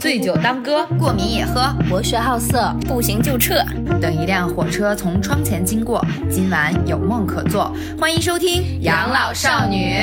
[0.00, 3.62] 醉酒当歌，过敏也喝；博学好色，不行就撤。
[4.00, 7.70] 等一辆火车从窗前经过，今晚有梦可做。
[8.00, 9.94] 欢迎收听《养老少女》。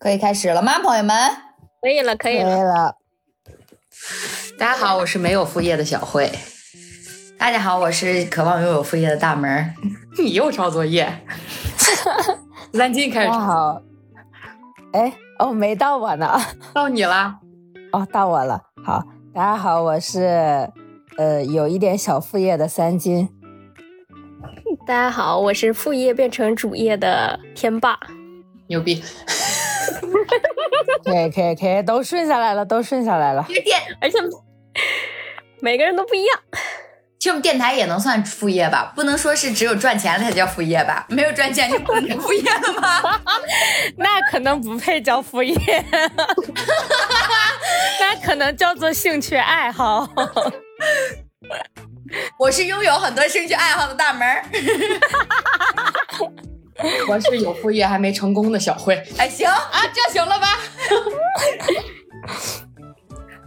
[0.00, 1.16] 可以开始了吗，朋友们？
[1.80, 2.96] 可以了，可以了。
[4.58, 6.32] 大家好，我是没有副业的小慧。
[7.38, 9.74] 大家好，我是渴望拥有副业的大门。
[10.18, 11.20] 你又抄作业？
[12.74, 13.30] 三金开始。
[13.30, 13.80] 好。
[14.92, 16.38] 哎，哦，没到我呢，
[16.74, 17.40] 到你了。
[17.92, 18.60] 哦，到我了。
[18.84, 19.02] 好，
[19.34, 20.70] 大家好，我是
[21.16, 23.26] 呃有一点小副业的三金。
[24.86, 27.98] 大家好，我是副业变成主业的天霸。
[28.66, 29.02] 牛逼！
[31.04, 33.42] 可以可以可以，都顺下来了，都顺下来了。
[33.48, 34.18] 电，而且
[35.60, 36.38] 每个人都不一样。
[37.20, 41.04] 其实我们电台也能算副业吧，不能说是只有赚钱才叫副业吧？
[41.10, 43.20] 没有赚钱就不能副业了吗？
[43.98, 45.54] 那可能不配叫副业，
[48.00, 50.08] 那可能叫做兴趣爱好。
[52.40, 54.42] 我是拥有很多兴趣爱好的大门儿。
[57.06, 58.94] 我是有副业还没成功的小慧。
[59.18, 60.58] 哎，行啊，这行了吧？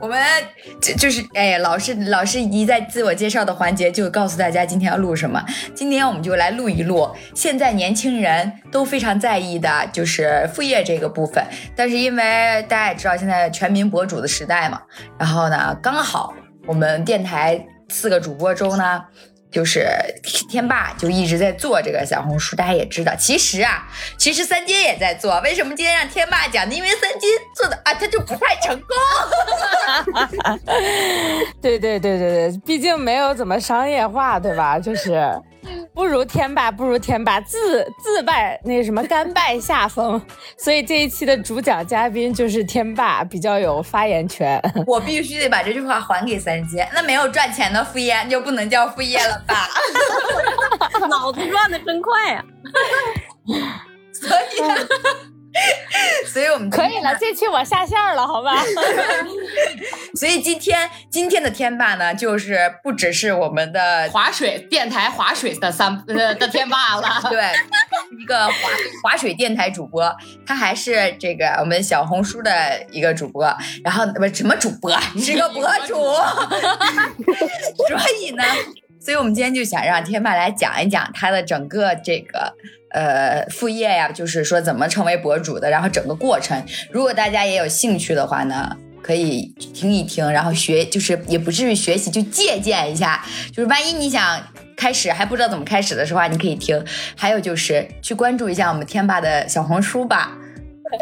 [0.04, 0.22] 我们
[0.82, 5.42] 就就是哎，老师老师一在自我介绍的环节就告诉大家今天要录什么。
[5.74, 11.42] 今天我们就来录一录现在年轻人都非常在意的就是副业这个部分。
[11.74, 14.82] 但是因为大家也知道现在全民博主的时代嘛，
[15.18, 16.34] 然后呢，刚好
[16.68, 19.06] 我们电台四个主播中呢。
[19.54, 19.88] 就是
[20.50, 23.16] 天霸就一直在做这个小红书，大家也知道。
[23.16, 23.88] 其实啊，
[24.18, 25.40] 其实三金也在做。
[25.42, 26.76] 为什么今天让天霸讲呢？
[26.76, 28.98] 因为三金做的啊，他就不太成功。
[31.62, 34.80] 对对对对对，毕竟没有怎么商业化，对吧？
[34.80, 35.24] 就是。
[35.94, 40.22] 不如天霸，不如天霸，自自败那什么甘拜下风，
[40.58, 44.62] 所以这一期的主讲嘉宾就是天霸，比较有发言权。
[44.86, 49.68] 我必须得把这句话还给三姐，那没有赚钱的副业就不能叫副业了吧？
[51.10, 52.44] 脑子转的真快呀！
[54.14, 54.64] 所以。
[56.34, 58.56] 所以我们可以了，这期我下线了，好吧？
[60.20, 67.44] 所以今天今天的天霸呢，就是不只是我们的划水电台划水的三呃的天霸了， 对，
[68.22, 68.54] 一个划
[69.04, 70.16] 划水电台主播，
[70.46, 72.52] 他还是这个我们小红书的
[72.92, 73.44] 一个主播，
[73.84, 75.96] 然后不什么主播，是个博主，
[77.88, 78.44] 所以呢，
[79.00, 82.54] 所以我们今天就想让天霸来讲一讲他的整个这个。
[82.94, 86.64] 呃，副业呀，就是说怎么成为博主的，然后整个过程。
[86.92, 93.24] 如果大家也有兴趣的话呢，可以听一听，然后学，就是也不至于学习，就借鉴一下。
[93.52, 94.42] 就是万一你想
[94.78, 96.84] 开始还不知道怎么开始的时候，你可以听。
[97.18, 100.38] 还有就是去关注一下我们天霸的小红书吧，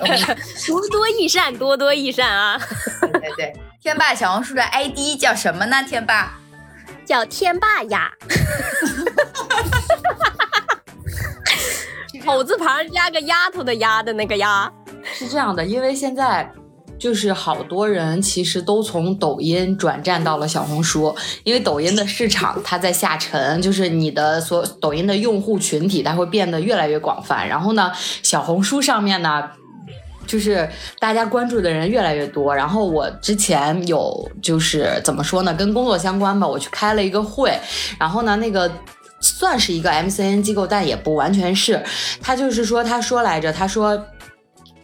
[0.67, 2.59] 多多益善，多多益善啊！
[3.01, 5.83] 对对对，天霸小红书的 ID 叫什么呢？
[5.83, 6.39] 天霸
[7.05, 8.11] 叫天霸呀。
[12.25, 14.71] 口字旁加个丫头的丫的那个丫，
[15.03, 16.51] 是这样的，因为现在
[17.01, 27.91] 就是好多人其实都从抖音转战到了小红书，因为抖音的市场它在下沉，就是你的所抖音的用户群体它会变得越来越广泛，然后呢，
[28.21, 29.49] 小红书上面呢，
[30.27, 30.69] 就是
[30.99, 37.59] 大家关注的人越来越多，然后我之前有就是怎么说呢，跟工作相关吧，我去开了一个会，
[37.99, 38.71] 然后呢那个。
[39.23, 41.79] 算是一个 MCN 机构，但也不完全是。
[42.23, 43.95] 他就是说，他说来着，他说，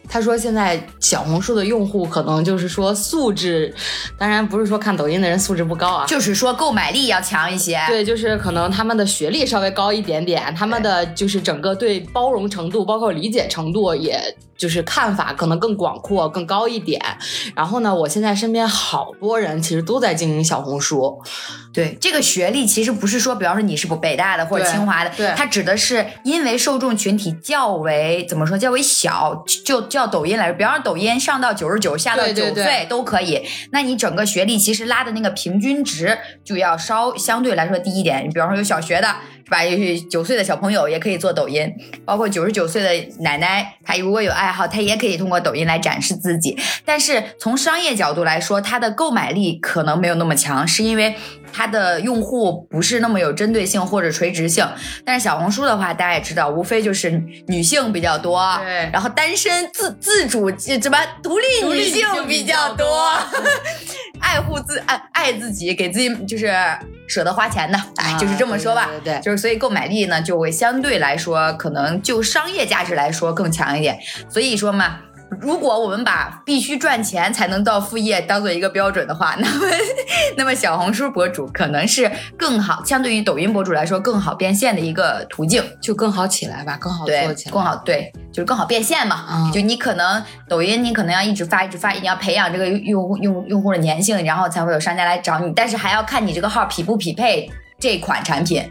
[0.08, 3.74] 他说现在小红书的用户可能就是说素质，
[4.16, 7.80] 当然不是说看抖音的人素质不高啊，就是说购买力要强一些。
[7.86, 14.36] 对，就是可能他们的学历稍微高一点点，他们的就是整个对包容程度，包括理解程度也。
[14.58, 17.00] 就是看法可能更广阔、更高一点。
[17.54, 21.16] 然后呢，我现在身边好多人其实都在经营小红书。
[21.72, 33.46] 对，这个学历其实不是说，比方说你是不北大的或者清华的，对，它指的是因为受众群体较为怎么说较为小，就叫抖音来说，比方说抖音上到九十九，下到九岁都可以。
[33.70, 38.24] 那你整个学历其实拉的那个平均值就要稍相对来说低一点。
[38.24, 39.14] 你比方说有小学的。
[39.48, 39.60] 是吧？
[40.10, 41.72] 九岁的小朋友也可以做抖音，
[42.04, 46.58] 包括九十九岁的奶奶，她如果有爱好，她也可以通过抖音来展示自己。
[46.84, 51.16] 但是从商业角度来说，它的购买力可能没有那么强，是因为
[51.58, 54.64] 它的用户不是那么有针对性或者垂直性。
[55.04, 57.10] 但是小红书的话，大家也知道，无非就是
[57.48, 63.12] 女性比较多，对，然后单身自自主什么独立女性比较多，
[64.22, 66.54] 爱护自爱爱自己，给自己就是。
[67.10, 73.98] 舍得花钱的，哎，就是这么说吧，对对，就是所以购买力呢就会相对来说可能就商业价值来说更强一点。
[74.28, 74.98] 所以说嘛，
[75.40, 79.66] 如果我们把必须赚钱才能到副业当做一个标准的话，那么
[80.36, 89.26] 那么小红书博主可能是更好，相对于抖音博主来说更好变现的一个途径，就更好起来吧，更好做起来，更好对，就是更好变现嘛。
[89.30, 95.52] 嗯就你可能抖音，你可能要一直发，一直发，你要培养这个用户用用户的粘性，然后才会有商家来找你。
[95.54, 97.48] 但是还要看你这个号匹不匹配
[97.78, 98.62] 这款产品。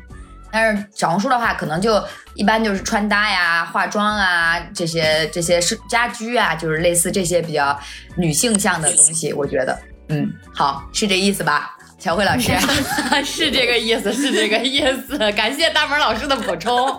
[0.52, 2.04] 但是小红书的话，可能就
[2.34, 7.80] 一般就是穿搭呀、化妆啊这些这些是家居啊，就是类似这些比较
[8.16, 9.32] 女性向的东西。
[9.34, 9.80] 我觉得，
[10.10, 11.77] 嗯，好，是这意思吧？
[12.00, 12.52] 乔慧老师，
[13.26, 15.18] 是这个意思，是这个意思。
[15.34, 16.96] 感谢大门老师的补充。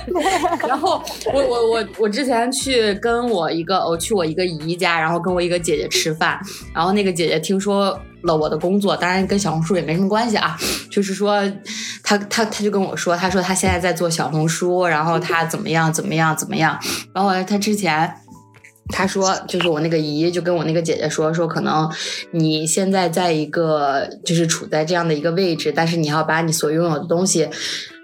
[0.66, 1.02] 然后
[1.32, 6.40] 我我我我之前去跟我一个我去我一个姨家，然后跟我一个姐姐吃饭，
[6.74, 10.56] 然后那个姐姐听说了我的工作，当然跟小红书也没什么关系啊，
[10.90, 11.40] 就是说
[12.02, 16.78] 她她她就跟我说，她说她现在在做小红书，然后她怎么样怎么样怎么样，
[17.12, 18.10] 然后她之前。
[18.88, 21.90] 他说，就是我那个姨就跟我那个姐姐说，说可能
[22.30, 27.48] 你现在在一个就是处在这样的一个位置，但是你要把你所拥有的东西，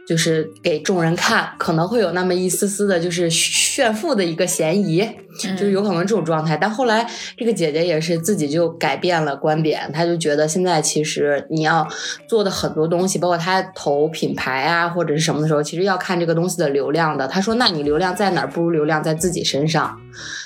[0.06, 5.01] 就是给众人看，可能会有那么一丝丝的，就是炫富的一个嫌疑，
[5.39, 6.56] 就是有可能这种状态。
[6.56, 7.06] 但后来
[7.37, 11.89] 这个姐姐也是自己就改变了观点，她就觉得现在其实你要
[12.29, 17.27] 做的很多东西，包括她投品牌啊或者是什么的时候，其实要看这个东西的流量的。
[17.27, 18.47] 她说，那你流量在哪儿？
[18.47, 19.99] 不如流量在自己身上。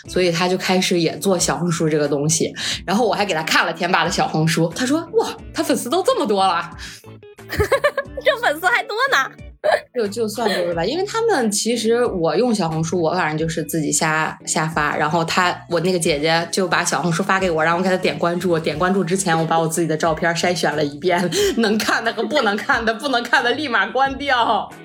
[0.07, 2.55] 所以她就开始也做小红书这个东西。
[2.87, 6.71] 然后我还给她看了天霸的小红书，她说，哇，她粉丝都这么多了。
[8.25, 9.48] 这粉丝还多呢。
[9.95, 18.59] 就 就算多了吧，因为他们其实我用小红书，我反正就是自己瞎瞎发，然后他我那个姐姐就把小红书发给我，让我给她点关注。
[18.59, 21.19] 点关注之前，我把我自己的照片筛选了一遍，
[21.57, 24.71] 能看的和不能看的，不能看的立马关掉。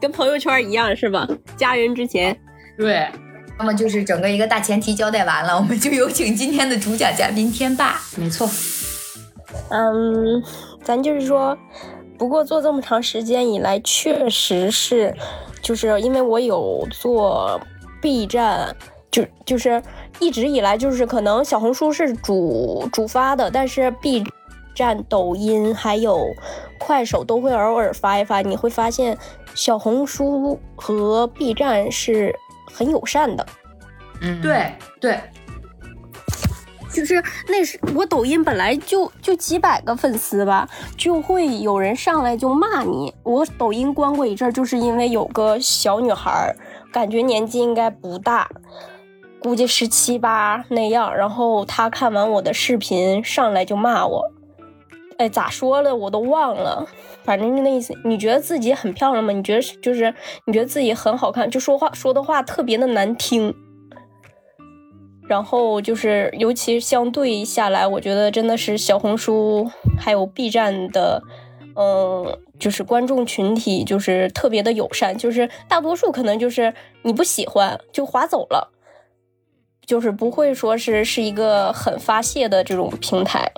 [0.00, 1.26] 跟朋友圈一样是吧？
[1.56, 2.36] 加人之前，
[2.76, 3.08] 对，
[3.58, 8.00] 那么就是整个一个大前提交代完了，我们就有请今天的主讲嘉宾天霸。
[8.16, 8.48] 没错，
[9.70, 10.42] 嗯，
[10.82, 11.56] 咱就是说，
[12.18, 15.14] 不过做这么长时间以来，确实是，
[15.62, 17.60] 就是因为我有做
[18.00, 18.74] B 站，
[19.10, 19.82] 就就是
[20.20, 24.24] 一直以来就是可能小红书是主主发的，但是 B
[24.74, 26.24] 站、抖音还有
[26.78, 29.16] 快手都会偶尔发一发，你会发现
[29.54, 32.34] 小红书和 B 站是
[32.72, 33.46] 很友善的。
[34.20, 35.20] 嗯，对对，
[36.94, 43.12] 就是那是我抖音本来就就几百个粉丝吧，就会有人上来就骂你。
[43.24, 46.56] 我抖音关过一阵，就是因为有个小女孩儿，
[46.92, 48.48] 感觉年纪应该不大，
[49.42, 51.14] 估计十七八那样。
[51.16, 54.30] 然后她看完我的视频，上来就骂我，
[55.18, 56.86] 哎，咋说了我都忘了，
[57.24, 57.92] 反正就那意思。
[58.04, 59.32] 你觉得自己很漂亮吗？
[59.32, 60.14] 你觉得就是
[60.46, 63.52] 你觉得自己很好看，就说话说的话特别的难听。
[65.26, 71.22] 然后就是，尤其相对下来，我觉得真的是小红书还有 B 站的，
[71.76, 78.70] 嗯，就是观众群体就是特别的友善，就是大多数可能就是你不喜欢就划走了，
[79.86, 83.50] 就是不会说是是一个很发泄的这种平台。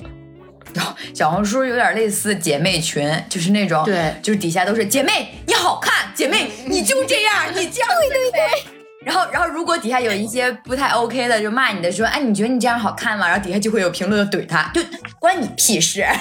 [1.15, 8.76] 小红书有点类似姐妹群，就是那种，对就是底下都是姐妹你好看，姐妹你就这样，你这样对对对。
[9.07, 13.29] 然后，然后如果底下有一些不太 OK 的，就骂你的说，哎，你觉得你这样好看吗？
[13.29, 14.81] 然后底下就会有评论怼他，就
[15.21, 16.05] 关你屁事。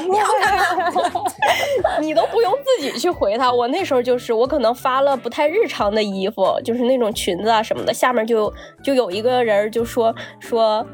[2.00, 3.52] 你都不用自己去回他。
[3.52, 10.84] 我那时候就是，我可能发了不太日常的衣服，就是那种裙子啊什么的，下面就就有一个人就说说，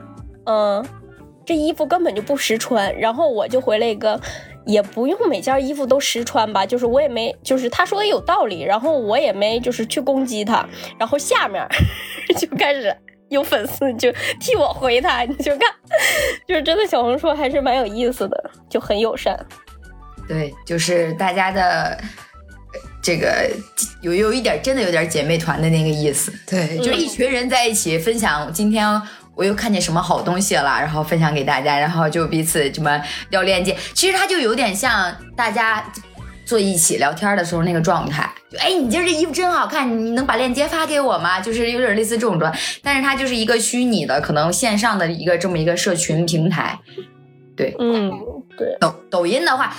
[0.45, 0.85] 嗯，
[1.47, 2.95] 这衣服根本就不实穿。
[2.99, 4.21] 然后我就回了一个，
[4.66, 10.66] 也不用每件衣服都实穿吧，就是我也没，就是他说的有道理，然后我也没就是去攻击他。
[10.99, 11.66] 然后下面
[12.38, 12.97] 就开始。
[13.30, 15.62] 有粉丝就替我回他，你就看，
[16.47, 19.35] 就是真的小红书还是蛮有意思的，就很友善。
[20.28, 21.99] 对，就是大家的
[23.02, 23.50] 这个
[24.02, 26.33] 有有一点真的有点姐妹团的那个意思。
[26.47, 28.87] 对，就是一群人在一起分享今天。
[29.35, 33.00] 我又看见什么好东西了，然后分享给大家，然后就彼此什么
[33.31, 33.76] 要链接。
[33.93, 35.85] 其实它就有点像大家
[36.45, 38.31] 坐一起聊天的时候那个状态。
[38.50, 41.41] 就哎，你今儿这衣服真好看，你能把链接发给我吗？
[41.41, 46.79] 就是有点类似这种状态，但是它就是一个虚拟的，可能线上的一个这么一个社群平台。
[47.57, 48.11] 对，嗯，
[48.57, 48.76] 对。
[48.81, 49.75] 抖抖音的话，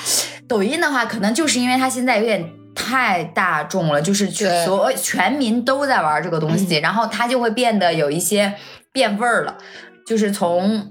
[0.47, 8.53] 抖音的话，可能就是因为它现在有点太大众了，就是全所全民都在玩这个东西，然后它就会变得有一些
[8.95, 9.57] 变味儿了。
[10.07, 10.89] 就是从，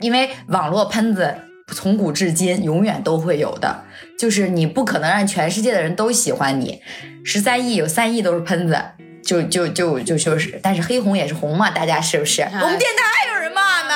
[0.00, 1.36] 因为网络喷子
[1.68, 3.84] 从古至今永远都会有的，
[4.18, 6.82] 就是你不可能让全世界的人都喜欢你。
[7.24, 8.82] 十三亿有三亿都是喷子，
[9.22, 12.42] 就就就就就是，但是黑红也是红嘛，大家是不是？
[12.42, 13.94] 我们电台还有人骂呢，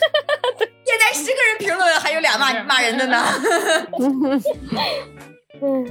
[0.84, 3.22] 电台十个人评论，还有俩骂骂人的呢。
[5.62, 5.86] 嗯，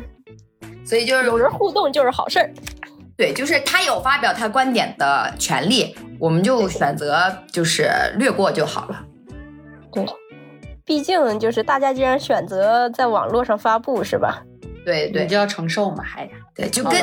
[0.84, 2.52] 所以就是有人互动就是好事儿。
[3.16, 9.04] 对，就是他有发表他观点的权利，我们就选择就是略过就好了。
[9.92, 10.06] 对，
[10.84, 14.42] 毕竟就是大家既然选择在网络上发布，是吧？
[14.84, 17.00] 对对，就要承受嘛，还对，就跟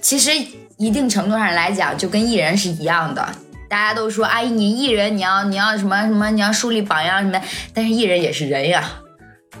[0.00, 0.30] 其实
[0.78, 3.24] 一定程度上来讲，就跟艺人是一样的。
[3.68, 7.40] 大家都说，阿姨，你艺人你要你要什么什么，你要树立榜样什么，
[7.74, 8.90] 但是艺人也是人呀。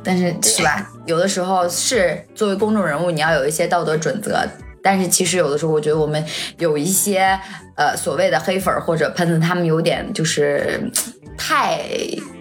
[0.02, 0.90] 但是是吧？
[1.06, 4.42] 有的时候是作为公众人物，你要有一些道德准则。
[4.86, 6.24] 但是其实有的时候，我觉得我们
[6.58, 7.36] 有一些
[7.74, 10.88] 呃所谓的黑粉或者喷子，他们有点就是
[11.36, 11.80] 太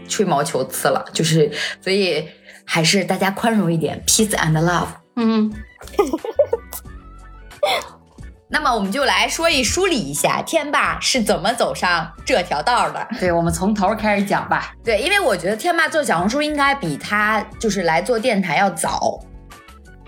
[0.07, 2.23] 吹毛求疵了，就是所以
[2.63, 4.89] 还是大家宽容一点，peace and love。
[5.15, 5.51] 嗯。
[8.47, 13.07] 那么我们就来说一梳理一下天霸是怎么走上这条道的。
[13.19, 14.71] 对，我们从头开始讲吧。
[14.83, 19.19] 对，因为我觉得天霸做小红书应该比他就是来做电台要早。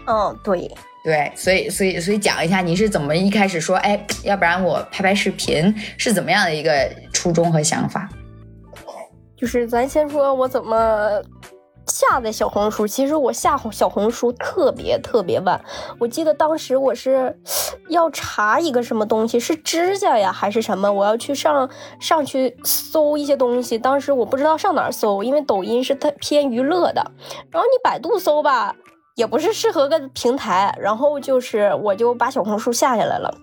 [0.06, 0.72] 嗯，对。
[1.08, 8.10] 对，所以所以所以讲一下你是怎么一开始说，哎，要不然我拍拍视频是怎么样的一个初衷和想法？
[9.38, 11.22] 就是咱先说我怎么
[11.86, 12.86] 下的小红书。
[12.86, 15.58] 其实我下小红书特别特别晚。
[15.98, 17.40] 我记得当时我是
[17.88, 20.92] 要查一个什么东西，是指甲呀还是什么？
[20.92, 21.70] 我要去上
[22.02, 23.80] 上去搜一些东西。
[23.80, 27.12] 当时我不知道上哪儿搜，因为抖音是它偏娱乐的。
[27.50, 28.76] 然后你百度搜吧。
[29.18, 33.36] 也不是适合个平台，然后就是我就把小红书下下来了，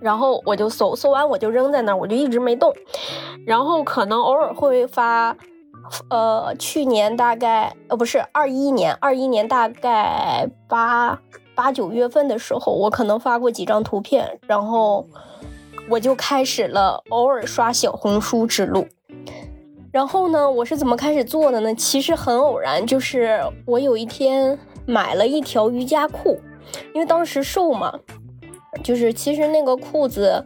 [0.00, 2.74] 然后我就搜，搜完我就扔在那儿，我就一直没动，
[3.46, 5.36] 然后可能偶尔会发，
[6.10, 11.16] 呃，去年大概呃不是二一年，二一年大概八
[11.54, 15.06] 八九月份的时候，我可能发过几张图片，然后
[15.88, 18.84] 我就开始了偶尔刷小红书之路。
[19.92, 21.72] 然后呢，我是怎么开始做的呢？
[21.76, 24.58] 其实很偶然，就是我有一天。
[24.86, 26.40] 买了一条瑜伽裤，
[26.94, 27.92] 因为当时瘦嘛，
[28.82, 30.44] 就是其实那个裤子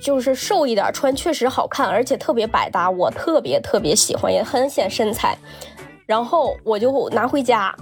[0.00, 5.38] 就是瘦一点穿确实好看，而且特别百搭，我特别特别喜欢，也很显身材。
[6.04, 7.74] 然后我就拿回家，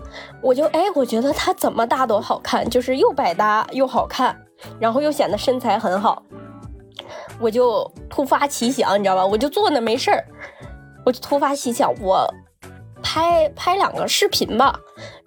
[0.43, 4.39] 我就哎，我觉得它怎么搭都好看，就是又百搭又好看，
[4.79, 6.23] 然后又显得身材很好。
[7.41, 9.25] 我就突发奇想，你知道吧？
[9.25, 10.23] 我就坐那没事儿，
[11.05, 12.33] 我就突发奇想，我。
[13.03, 14.79] 拍拍两个视频吧，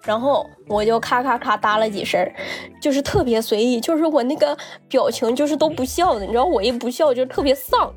[0.02, 2.32] 然后我就咔咔咔搭了几声，
[2.80, 4.56] 就是特别随意，就是我那个
[4.88, 7.92] 表情就是都不笑的，你知道我一不笑就特别丧。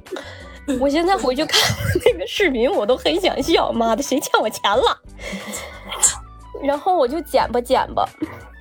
[0.79, 1.61] 我现在回去看
[2.05, 3.71] 那个视频，我都很想笑。
[3.71, 4.97] 妈的，谁欠我钱了？
[6.61, 8.07] 然后我就剪吧剪吧，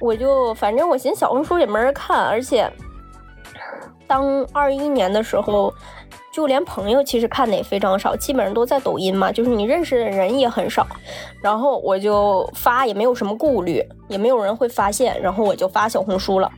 [0.01, 2.71] 我就反正我寻小红书也没人看，而且
[4.07, 5.73] 当二一年的时候。
[6.37, 10.87] 就连朋友其实看的也非常少，基本上都在抖音嘛，就是你认识的人也很少。
[11.43, 15.19] 然后我就发，也没有什么顾虑，也没有人会发现。
[15.23, 16.53] 然后我就发小红书了。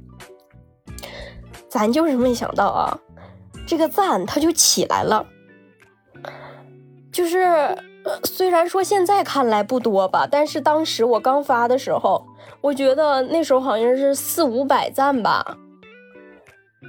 [1.69, 2.99] 咱就是没想到啊，
[3.69, 5.25] 这个赞它就起来了。
[7.13, 7.79] 就是
[8.25, 12.27] 虽然说现在看来不多吧，但是当时我刚发的时候，
[12.61, 15.57] 我觉得那时候好像是四五百赞吧。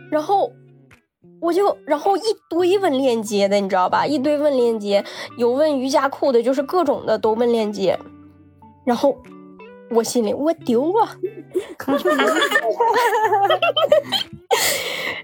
[0.10, 0.52] 然后。
[1.42, 4.06] 我就然后一堆问链接的，你知道吧？
[4.06, 5.04] 一堆问链接，
[5.38, 7.98] 有问瑜伽裤的，就是各种的都问链接。
[8.86, 9.18] 然后
[9.92, 11.16] 我心里我丢啊，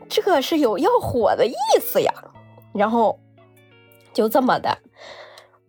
[0.07, 2.13] 这是有要火的意思呀。
[2.73, 3.19] 然后
[4.13, 4.77] 就这么的，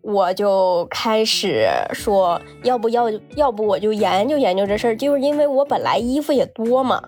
[0.03, 7.03] 我就开始说，要不要要不我就研究研究这事儿，就是因为我本来衣服也多嘛。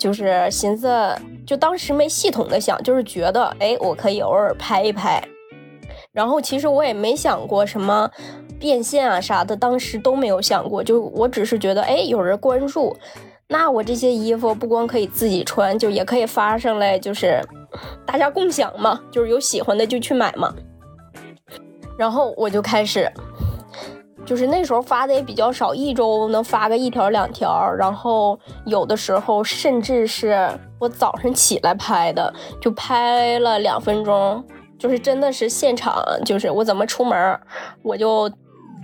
[0.00, 0.88] 就是寻思，
[1.46, 5.22] 就当时没系统的想，就是觉得，哎，我可以偶尔拍一拍。
[6.10, 8.10] 然后其实我也没想过什么
[8.58, 10.82] 变现啊啥的，当时都没有想过。
[10.82, 12.96] 就我只是觉得，哎，有人关注，
[13.46, 17.38] 那我这些衣服不光可以自己穿，就也可以发上来，就是
[18.06, 20.54] 大家共享嘛，就是有喜欢的就去买嘛。
[21.98, 23.12] 然后我就开始。
[24.30, 34.44] 就是那时候发的也比较少，一周能发个一条两条，然后有的时候甚至是我早上起来拍的，就拍了两分钟，
[34.78, 37.40] 就是真的是现场，就是我怎么出门，
[37.82, 38.30] 我就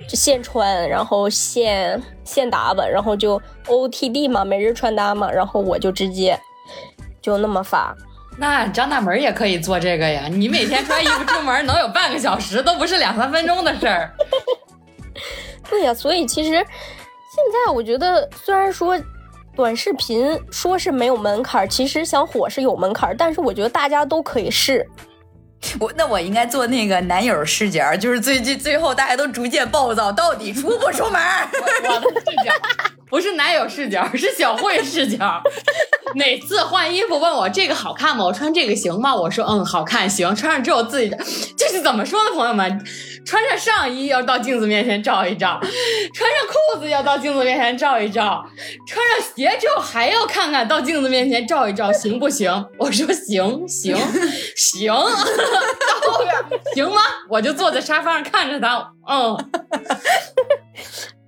[0.08, 6.36] 现穿，然后现现打扮，然后就 O T D 嘛，每日穿搭嘛，然后我就直接
[7.22, 7.94] 就那么发。
[8.36, 14.10] 那张大门也可以做这个呀，你每天穿衣服出门能有半个小时，都不是两三分钟的事儿。
[15.68, 18.98] 对呀，所以其实现在我觉得，虽然说
[19.54, 24.86] 短视频说是没有门槛，其实想火是有门槛，但是我觉得大家都可以试。
[25.80, 31.20] 我那我应该做那个男友视角，就是最最最后大家都逐渐暴躁，到底出不出门？
[31.58, 32.52] 我的视角
[33.08, 35.42] 不是男友视角，是小慧视角。
[36.16, 38.24] 哪次换衣服问我这个好看吗？
[38.24, 39.14] 我穿这个行吗？
[39.14, 40.34] 我说嗯，好看，行。
[40.34, 41.10] 穿上之后自己
[41.56, 42.30] 这是怎么说呢？
[42.34, 42.84] 朋友们，
[43.24, 45.60] 穿上上衣要到镜子面前照一照，
[46.14, 48.44] 穿上裤子要到镜子面前照一照，
[48.88, 52.50] 穿上鞋之后还要看看到镜子面前照一照，行不行？
[52.78, 53.96] 我说行行
[54.56, 56.34] 行，到后边
[56.74, 57.02] 行吗？
[57.28, 59.36] 我就坐在沙发上看着他，嗯。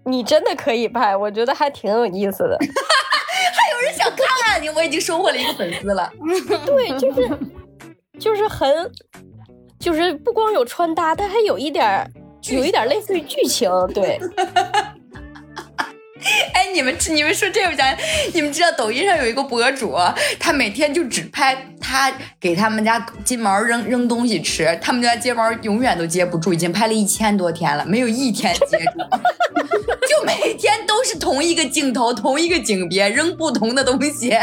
[0.08, 2.56] 你真的可以拍，我觉得还挺有意思的。
[2.58, 6.10] 还有人想看你，我已经收获了一个粉丝了。
[6.64, 7.28] 对，就是
[8.18, 8.90] 就是很，
[9.78, 12.10] 就是不光有穿搭，它还有一点
[12.50, 13.70] 有一点类似于剧情。
[13.94, 14.18] 对。
[16.54, 17.96] 哎，你们你们说这不讲？
[18.34, 19.96] 你们知道抖音上有一个博主，
[20.38, 28.98] 他每天就只拍他给他们家金毛扔扔东西吃，他们家金毛永远都接不住，已经拍了一千多天了，没有一天接住，
[30.08, 34.36] 就每天都是同一个镜头，同一个景别，扔不同的东西，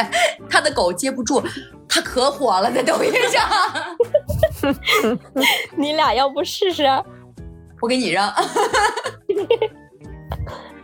[0.50, 1.44] 他的狗接不住，
[1.88, 3.50] 他可火了，在抖音上。
[5.78, 6.84] 你俩要不试试？
[7.82, 8.28] 我给你扔。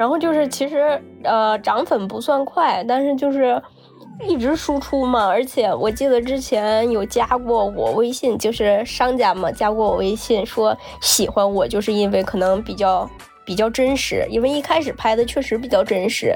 [0.01, 3.61] 然后就是，其实呃涨粉不算快，但是就是
[4.27, 5.27] 一直输出嘛。
[5.27, 13.07] 而且我记得之前有加过我微信，就是商家嘛加过我微信，说喜欢我，就是因为可能比较
[13.45, 16.35] 比较真实，因为一开始拍的确实比较真实。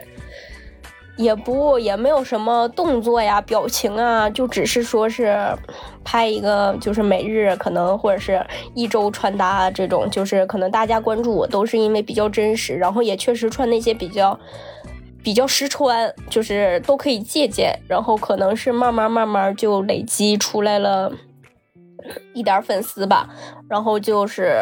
[1.17, 5.38] 也不也没有什么动作呀、表情啊，就只是说是
[6.03, 14.38] 拍一个，就是每日可能或者是一周穿搭这种，就是可能大家关注我都是因为比较真实，然后也确实穿那些比较
[15.24, 21.12] 比较实穿，就是都可以借鉴，然后可能是慢慢慢慢就累积出来了
[22.34, 23.29] 一点粉丝吧，
[23.69, 24.58] 然后就是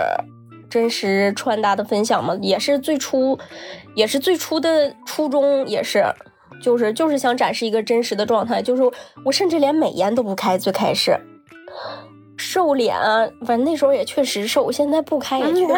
[0.70, 3.40] 真实穿搭的分享嘛，也是最初
[3.96, 6.06] 也是最初的初衷，也是。
[6.64, 8.84] 就是就是想展示一个真实的状态，就是
[9.26, 11.20] 我甚至连美颜都不开，最开始
[12.38, 15.74] 瘦脸啊，反正那时候也确实瘦，现在不开也确实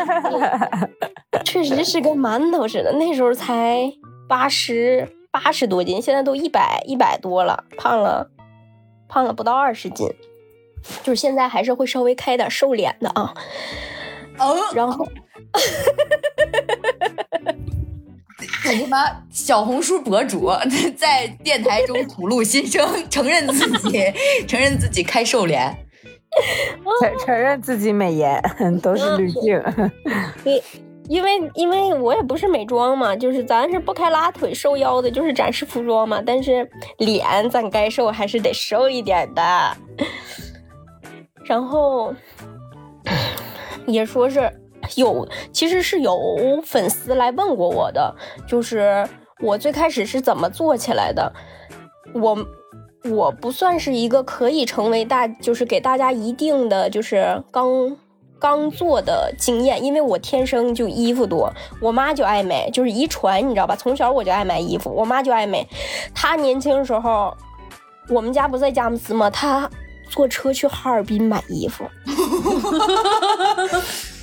[1.44, 2.94] 确实是跟馒头似的。
[2.94, 3.92] 那时候才
[4.30, 8.30] 八十八十多斤，现在都一百一百多了，胖了
[9.08, 10.08] 胖了不到二十斤，
[11.02, 13.34] 就是现在还是会稍微开点瘦脸的啊。
[14.38, 15.08] 哦，然后。
[18.66, 18.98] 什么
[19.30, 20.52] 小红书博主
[20.98, 24.00] 在电台中吐露心声，承认自己
[24.48, 25.76] 承认自己开瘦脸，
[27.02, 28.42] 承承认自己美颜
[28.82, 29.62] 都是滤镜。
[30.44, 30.62] 对，
[31.08, 36.22] 因为因为我也不是美妆嘛，就是咱是不开拉腿瘦腰的，就是展示服装嘛。
[36.26, 39.78] 但是脸咱该瘦还是得瘦一点的。
[41.46, 42.14] 然后
[43.86, 44.52] 也说是。
[44.96, 46.18] 有，其实是有
[46.64, 48.14] 粉丝来问过我的，
[48.48, 49.08] 就是
[49.42, 51.32] 我最开始是怎么做起来的。
[52.14, 52.38] 我
[53.12, 57.98] 我不算是一个可以成为大，就是给大家一定的就是刚
[58.40, 63.76] 刚做的经验，因为我天生就衣服多，我妈就爱美，就是遗传，你知道吧？
[63.76, 65.68] 从小我就爱买衣服，我妈就爱美。
[66.14, 67.36] 她年轻时候，
[68.10, 69.30] 我们家不在佳木斯吗？
[69.30, 69.70] 她
[70.10, 71.84] 坐车去哈尔滨买衣服。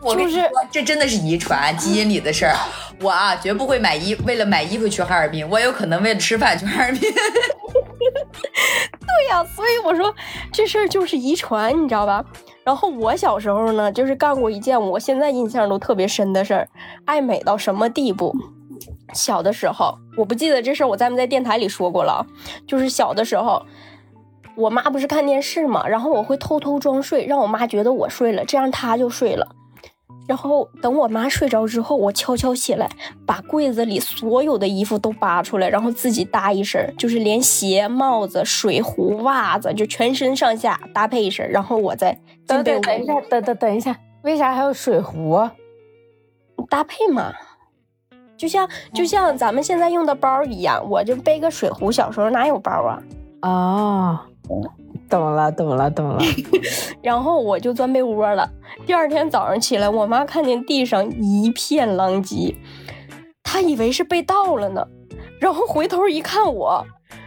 [0.00, 2.54] 我跟你说，这真的是遗传基因里的事儿。
[3.00, 5.48] 我啊，绝不会买衣，为了买衣服去哈尔滨。
[5.48, 7.00] 我有可能为了吃饭去哈尔滨。
[7.10, 7.10] 对
[9.28, 10.14] 呀，所以我说
[10.52, 12.24] 这事儿就是遗传，你知道吧？
[12.64, 16.68] 然后我小时候呢，就是干过一件我现在印象都特别深的事儿，
[17.04, 18.34] 爱美到什么地步？
[19.14, 22.24] 小的时候，我不记得这事儿我在没在电台里说过了。
[22.66, 23.64] 就是小的时候，
[24.54, 29.48] 我妈不是看电视嘛，然后我会偷偷装睡，让我妈觉得我睡了，这样她就睡了。
[30.28, 32.86] 然后等我妈睡着之后，我悄悄起来，
[33.24, 41.50] 把柜子里所有的衣服都扒出来，然后自己搭一身，就是连鞋、帽子、水壶、袜子，就全身上下搭配一身。
[41.50, 42.12] 然后我再
[42.46, 45.48] 等等等一下，等等等一下，为啥还有水壶？
[46.68, 47.32] 搭配嘛，
[48.36, 51.90] 就像就像咱们现在用的包一样，我就背个水壶。
[51.90, 53.02] 小时候哪有包啊？
[53.40, 54.20] 哦。
[55.08, 56.18] 懂了，懂了，懂了。
[57.02, 58.48] 然后我就钻被窝了。
[58.86, 62.54] 第二天早上起来，我妈看见地上一片狼藉，
[63.42, 64.86] 她以为是被盗了呢。
[65.40, 66.84] 然后回头一看，我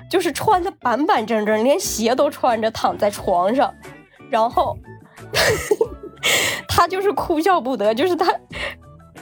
[0.10, 3.74] 就是穿的板板正正，连鞋都穿着躺在床上。
[4.30, 4.78] 然后
[6.68, 8.34] 她就是哭笑不得，就是她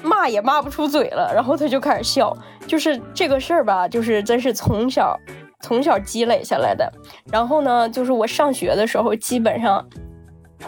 [0.03, 1.31] 骂也骂不出嘴了。
[1.33, 2.35] 然后她就开始笑，
[2.67, 5.17] 就是这个事儿吧，就是真是从小
[5.61, 6.91] 从小积累下来的。
[7.31, 9.85] 然后呢，就是我上学的时候，基本上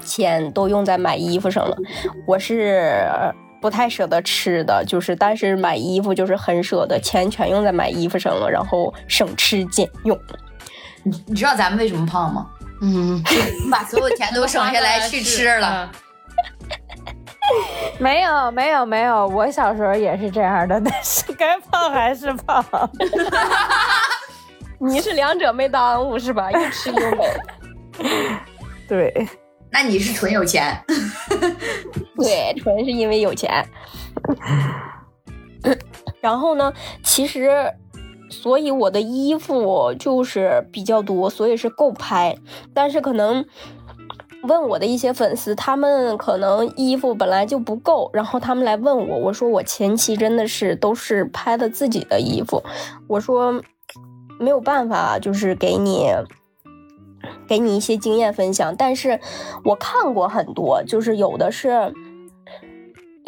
[0.04, 1.76] 钱都用在买衣服上了。
[2.26, 3.06] 我是
[3.62, 10.18] 不太舍得吃的，就是但是买衣服就是很舍得，钱全用在买衣服上了，然后省吃俭用。
[11.04, 12.48] 你你知道咱们为什么胖吗？
[12.82, 13.22] 嗯，
[13.72, 15.92] 把所有钱都省下来去吃了。
[18.00, 22.64] 没有没有没有，我小时候也是这样的，但是该胖还是胖。
[24.90, 26.50] 你是两者没耽误是吧？
[26.52, 27.28] 又吃又美。
[28.90, 29.28] 对，
[29.72, 30.76] 那你是纯有钱。
[32.18, 33.64] 对，纯是因为有钱。
[36.20, 37.72] 然后呢，其实，
[38.30, 42.36] 所以我的衣服就是比较多，所以是够拍，
[42.74, 43.46] 但是可能。
[44.44, 52.64] 问我的一些粉丝，他们可能衣服本来就不够，然后他们来问我，我说我前期真的是都是拍的自己的衣服，
[53.06, 53.62] 我说
[54.42, 56.10] 没有办法，就是给你
[57.48, 59.20] 给你一些经验分享，但是
[59.64, 61.94] 我看过很多，就是有的是，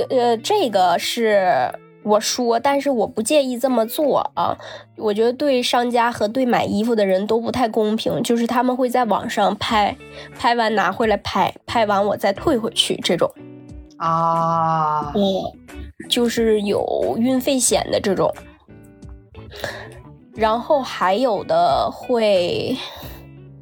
[0.10, 1.72] 呃，这个是。
[2.06, 4.58] 我说，但是我不介意这么做啊。
[4.98, 9.96] 我觉得对商家和对买衣服的人都不太公平，就是他们会在网上拍，
[10.38, 13.32] 拍完拿回来拍，拍完我再退回去这种。
[13.96, 15.24] 啊，嗯，
[16.10, 18.30] 就是有运费险的这种。
[20.36, 22.78] 然后还有的会，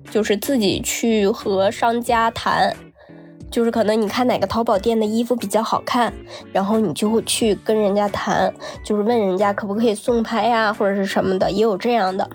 [0.09, 2.75] 就是自己去和商家谈。
[3.49, 6.13] 就是可能你看哪个淘宝店的衣服比较好看，
[6.53, 12.29] 然后你就会去跟人家谈，就是问人家可不可以送拍呀，或者是什么的，也有这样的。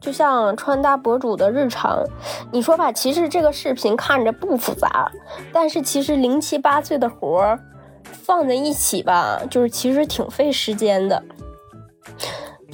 [0.00, 2.02] 就像穿搭博主的日常，
[2.50, 5.12] 你说吧，其实这个视频看着不复杂，
[5.52, 7.60] 但是其实零七八碎的活儿
[8.04, 11.22] 放在一起吧，就是其实挺费时间的。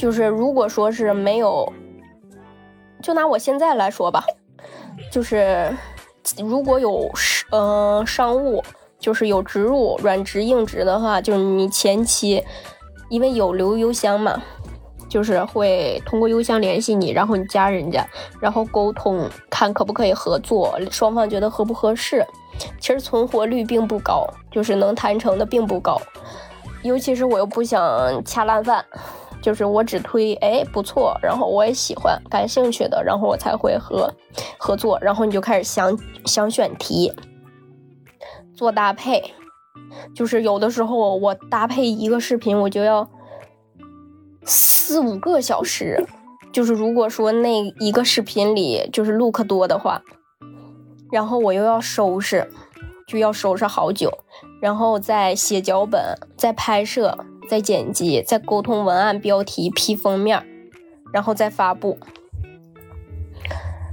[0.03, 1.73] 就是如果说是没有，
[3.01, 4.25] 就拿我现在来说吧，
[5.13, 5.73] 就是。
[6.39, 7.09] 如果有
[7.51, 8.63] 嗯商务，
[8.99, 12.43] 就是有植入软植硬植的话，就是你前期
[13.11, 14.41] 因为有留邮箱嘛，
[15.09, 18.05] 就是会通过邮箱联系你，然后你加人家，
[18.41, 22.27] 然后沟通看可不可以合作，双方觉得合不合适。
[22.81, 26.01] 其实存活率并不高，就是能谈成的并不高，
[26.83, 28.85] 尤其是我又不想掐烂饭。
[29.43, 34.09] 就是我只推哎不错，然后我也喜欢感兴趣的，然后我才会和
[34.57, 37.13] 合作，然后你就开始想想选题，
[38.55, 39.23] 做搭配，
[40.15, 43.11] 就是有的时候我搭配一个视频我就要
[44.45, 46.07] 四五个小时，
[46.53, 50.01] 就是如果说那一个视频里就是 look 多的话，
[51.11, 52.49] 然后我又要收拾，
[53.07, 54.11] 就要收拾好久，
[54.61, 56.01] 然后再写脚本，
[56.37, 57.19] 再拍摄。
[57.49, 60.45] 再剪辑，再沟通文案、标题、批封面，
[61.13, 61.99] 然后再发布。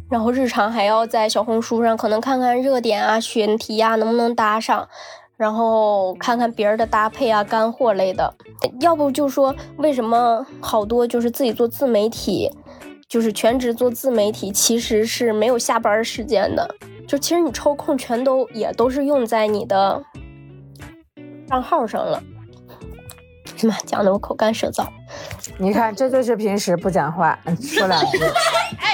[0.09, 4.87] 然后日常还要在小红书上可能看看热点啊、选题啊能不能搭上，
[5.37, 8.33] 然后看看别人的搭配啊、干货类的。
[8.81, 12.49] 要不就说为什么好多就是自己做自媒体，
[13.07, 16.75] 就是全职做自媒体，其实是没有下班时间的。
[17.07, 20.03] 就其实你抽空全都也都是用在你的
[21.47, 22.23] 账号上了。
[23.67, 24.85] 妈，讲的我口干舌燥。
[25.57, 28.17] 你看，这就是平时不讲话， 说两句，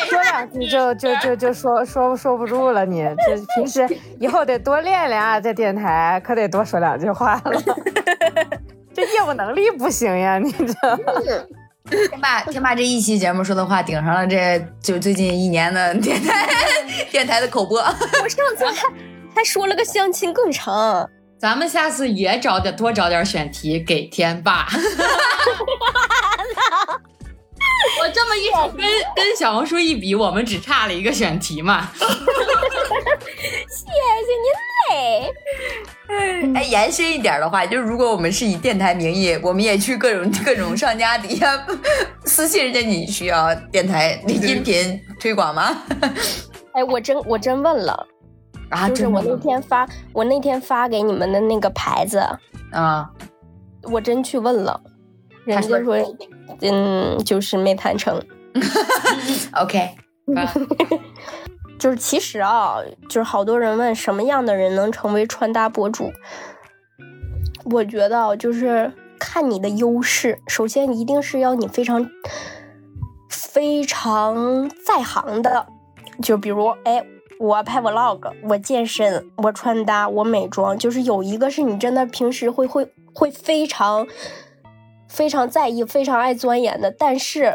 [0.10, 2.86] 说两句就就就就说说说不住了。
[2.86, 3.88] 你这平时
[4.20, 7.62] 以后得多练练啊，在电台可得多说两句话了。
[8.94, 11.48] 这业务能力不行呀，你这。
[11.88, 16.48] 天霸，天霸这一期节目说的话顶上了，这就最近一年的电台
[17.12, 17.78] 电台的口播。
[17.80, 18.88] 我上次还
[19.36, 21.08] 还说了个相亲更长。
[21.38, 24.68] 咱们下次也找点多找点选题给天霸。
[28.02, 31.90] 我这么一说，跟跟小红书一比，我们只差了一个选题嘛。
[31.98, 33.86] 谢
[34.26, 34.48] 谢您
[34.90, 35.34] 嘞。
[36.56, 41.66] 哎，延伸一点的话，就是如果我们是以电台名义，我们也去各种各种商家底下
[42.26, 45.84] 私信人家，你需要电台音频推广吗？
[46.74, 48.08] 哎，我真我真问了。
[48.70, 52.20] 啊，就是我那天发，我那天发给你们的那个牌子
[52.72, 53.10] 啊，
[53.84, 54.82] 我真去问了，
[55.46, 55.96] 人家说，
[56.62, 58.20] 嗯，就是没谈成。
[59.54, 59.92] OK，
[61.78, 66.12] 就是其实啊，就是好多人问什么样的人能成为穿搭博主，
[67.66, 72.10] 我觉得就是看你的优势，首先一定是要你非常
[73.30, 75.68] 非常在行的，
[76.22, 77.06] 就比如哎。
[77.40, 84.08] 我拍 vlog，我健身，我穿搭，我美妆，就是有一个是你真的平时会会会非常
[85.10, 87.54] 非常在意、非常爱钻研的，但是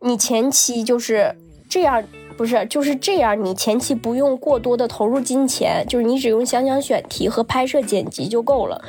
[0.00, 1.36] 你前期就是
[1.68, 2.02] 这样，
[2.36, 8.82] 不是就是这样，你前期不用过多的投入金钱，就是你只用想想选题和拍摄剪辑就够了。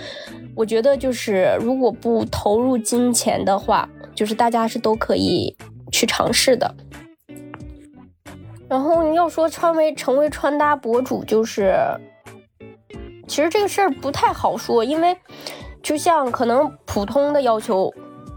[0.56, 5.56] 我觉得就是如果不投入金钱的话，就是大家是都可以
[5.92, 6.74] 去尝试的。
[8.72, 11.76] 然后你要说穿为成为穿搭博主，就是
[13.28, 15.14] 其实这个事儿不太好说，因为
[15.84, 17.94] 就像可能普通的要求，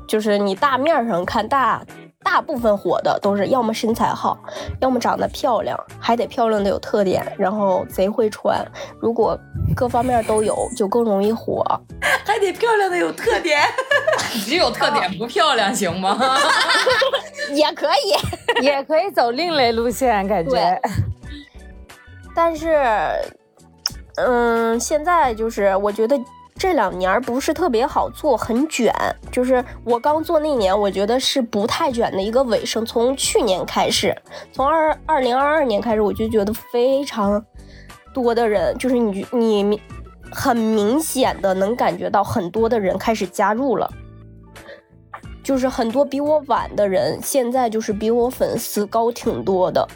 [0.08, 1.86] 就是你大面上看大。
[2.24, 4.36] 大部分火的都是要么身材好，
[4.80, 8.66] 要么长得漂亮，还得漂亮的有特点，然后贼会穿。
[8.98, 9.38] 如果
[9.76, 11.62] 各方面都有，就更容易火。
[12.26, 13.60] 还得漂亮的有特点，
[14.44, 16.18] 只有特点不漂亮行吗？
[17.54, 17.86] 也可
[18.58, 20.80] 以，也可以走另类路线，感觉。
[22.34, 22.82] 但是，
[24.16, 26.18] 嗯，现在就是我觉得。
[26.56, 28.94] 这两年不是特别好做，很卷。
[29.30, 32.86] 就是我刚做那年，我觉得是不太卷的一个尾声。
[32.86, 34.16] 从去年开始，
[34.52, 37.44] 从二二零二二年开始，我就觉得非常
[38.12, 39.82] 多的人，就是你你
[40.30, 43.92] 很明显的能感觉到很多的人开始加入了，
[45.42, 49.86] 就是很多比我晚的人，现在就是比我粉丝高挺多的。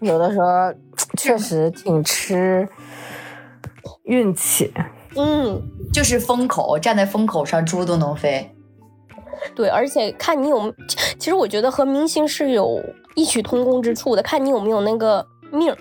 [0.00, 0.46] 有的时候
[1.16, 2.68] 确实挺吃。
[4.08, 4.72] 运气，
[5.16, 8.50] 嗯，就是风口，站在风口上，猪都能飞。
[9.54, 10.74] 对，而且看你有，
[11.18, 12.82] 其实我觉得和明星是有
[13.14, 15.76] 异曲同工之处的，看你有没有那个命。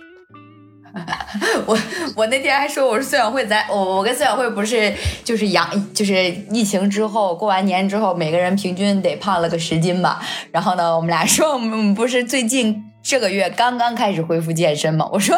[1.66, 1.78] 我
[2.18, 10.22] 我那天还说，我说孙晓慧，咱我我跟孙晓慧不是就是阳，就是疫情之后过完年之后，每个人平均得胖了个十斤吧。
[10.52, 12.84] 然后呢，我们俩说，我们不是最近。
[13.08, 15.08] 这个月刚刚开始恢复健身嘛？
[15.10, 15.34] 我说，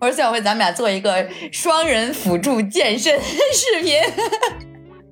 [0.00, 4.00] 我说孙小慧，咱们俩做一个双人辅助健身视频。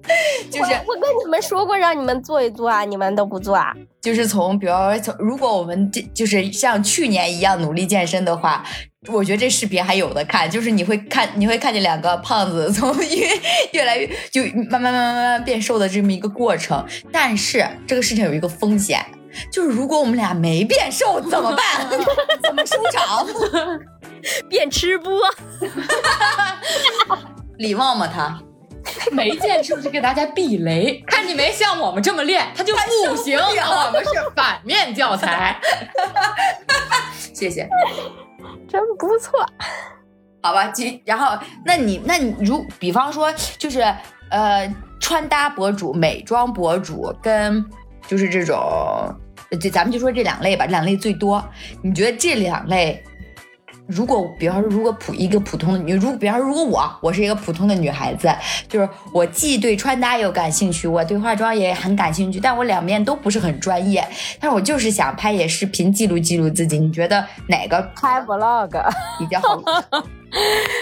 [0.50, 3.72] 就是我跟你们说过让你们做一做啊，你们都不做啊。
[4.00, 8.64] 就是从，比如从，如果我们这就是像去年一样努力健身的话，
[9.08, 10.50] 我觉得这视频还有的看。
[10.50, 13.28] 就是你会看，你会看见两个胖子从 越
[13.72, 16.84] 越来越就慢慢慢慢慢慢变瘦的这么一个过程。
[17.12, 19.04] 但是这个事情有一个风险。
[19.50, 21.88] 就是如果我们俩没变瘦怎么办？
[22.44, 23.26] 怎么收场？
[24.46, 25.18] 变吃播？
[27.56, 28.06] 礼貌吗？
[28.06, 28.38] 他
[29.12, 31.02] 没见是不是给大家避雷？
[31.06, 33.38] 看你没像我们这么练， 他就不行。
[33.38, 35.60] 我们是反面教材。
[37.34, 37.68] 谢谢，
[38.68, 39.44] 真不错。
[40.42, 43.80] 好吧，其然后那你那你如比方说就是
[44.30, 47.64] 呃穿搭博主、美妆博主跟。
[48.08, 48.58] 就是这种，
[49.60, 51.42] 就咱们就说这两类吧，这两类最多。
[51.82, 53.02] 你觉得这两类，
[53.88, 58.32] 如果比方说，如果普一个普通的女，如果比方说，如果我我是一个普通的女孩子，
[58.68, 64.06] 就是我既对穿搭有感兴趣，我对化妆也很感兴趣，但我两面都不是很专业，
[64.40, 66.78] 但是我就是想拍点视频记录记录自己。
[66.78, 68.70] 你觉得哪个拍 vlog
[69.18, 69.56] 比较好？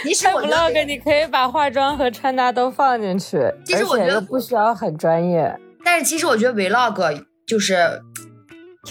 [0.05, 5.59] 你拍 vlog，你可以把化妆和穿搭都放进去，其实我觉得不需要很专业。
[5.85, 8.01] 但是其实我觉得 vlog 就是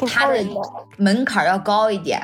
[0.07, 0.43] 它的
[0.97, 2.21] 门槛要高一点，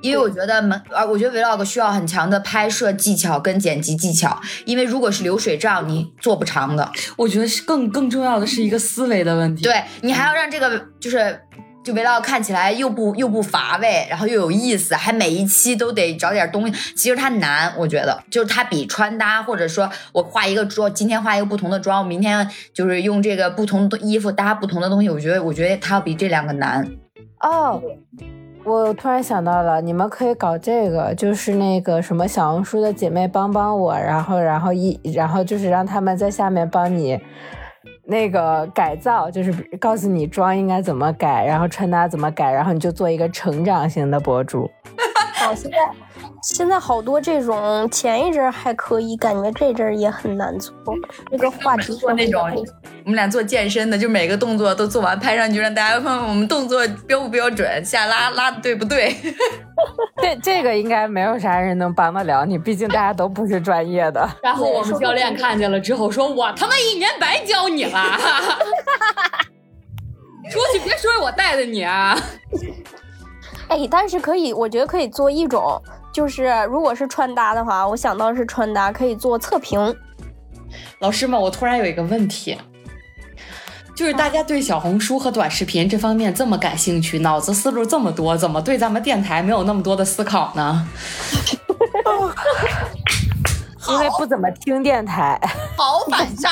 [0.00, 6.90] 因为我觉得门啊，我觉得 vlog 需要很强的拍摄技巧跟剪辑技巧，因为如果是流水账，你做不长的。
[7.16, 11.40] 我觉得是更更重要的是一个思维的问题，对你还要让这个就是。
[11.86, 16.72] 就 vlog 看起来又不又不乏味，然后又有意思，还每一期都得找点东西。
[16.96, 25.08] 其实它难，我觉得就是它比穿搭，或者说我化一个妆，今天化一个不同的妆，明天就是用这个不同的衣服搭不同的东西。
[25.08, 26.84] 我觉得，我觉得它要比这两个难。
[27.38, 27.80] 哦，
[28.66, 37.18] 我突然想到了，你们可以搞这个，就是那个什么小红书的姐妹帮帮我，然后然后一然后就是让他们在下面帮你。
[38.08, 44.68] 那个改造就是告诉你妆应该怎么改，然后穿搭怎么改，然后你就做一个成长型的博主。
[45.34, 45.78] 好，现在
[46.46, 50.72] 现在好多这种，前一阵还可以，感觉这阵也很难做。
[51.28, 52.40] 这个话题做那种，
[53.04, 59.12] 我们俩做健身的，就每个动作都做完拍上去，让大家看我们动作标不标准，下拉拉的对不对。
[60.22, 64.28] 这这个应该没有啥人能帮得了你，毕竟大家都不是专业的。
[64.40, 68.16] 然后我们教练看见了之后说：“我他妈一年白教你了，
[70.48, 72.16] 出去别说我带的你啊。”
[73.68, 75.82] 哎，但是可以，我觉得可以做一种，
[76.16, 79.94] 就是如果是穿搭的话，我想到是穿搭可以做测评。
[81.00, 82.56] 老师们，我突然有一个问题，
[83.94, 90.88] 就是大家对小红书和短视频这方面这么感兴趣，脑子思路这么多，怎么对咱们电台没有那么多的思考呢？
[93.90, 95.38] 因为不怎么听电台。
[95.76, 96.48] 好反杀，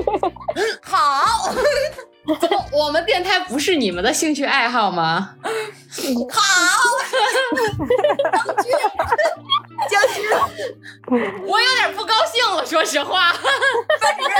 [0.80, 1.52] 好，
[2.72, 5.36] 我们电台不是你们的兴趣爱好吗？
[6.30, 6.42] 好，
[8.28, 8.72] 将军，
[9.90, 10.24] 将军，
[11.46, 13.32] 我有点不高兴了，说实话。
[13.32, 14.34] 班主任，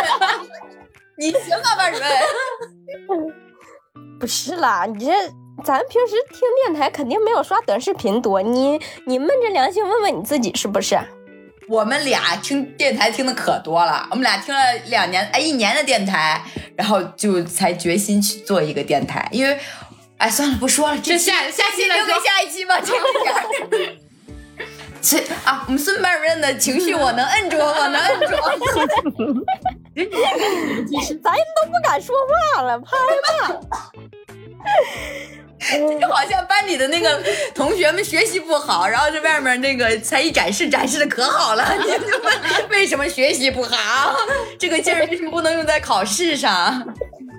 [1.18, 2.10] 你行啊，班主任。
[4.18, 5.12] 不是啦，你这
[5.64, 10.98] 咱平时听电台肯定没有刷短视频多，你你闷着良心问问你自己是不是？
[11.68, 16.40] 我们俩听电台听的可多了，我们俩听了两年哎一年的电台，
[16.76, 19.58] 然后就才决心去做一个电台，因为
[20.18, 23.40] 哎算了不说了，这下下期留给下一期吧，这个点儿。
[25.02, 28.26] 这啊，我们孙班主任的情绪我能 摁住，我能摁住。
[31.22, 32.14] 咱都不敢说
[32.56, 33.54] 话了，怕害怕。
[36.00, 37.22] 就好像班里的那个
[37.54, 42.00] 同学们学习不好，然后在外面那个才艺展示展示的可好了， 你们
[42.70, 44.14] 为什么学习不好？
[44.58, 46.86] 这个劲儿为什么不能用在考试上？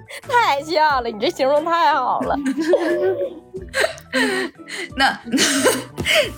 [0.27, 2.35] 太像了，你这形容太好了。
[4.95, 5.37] 那那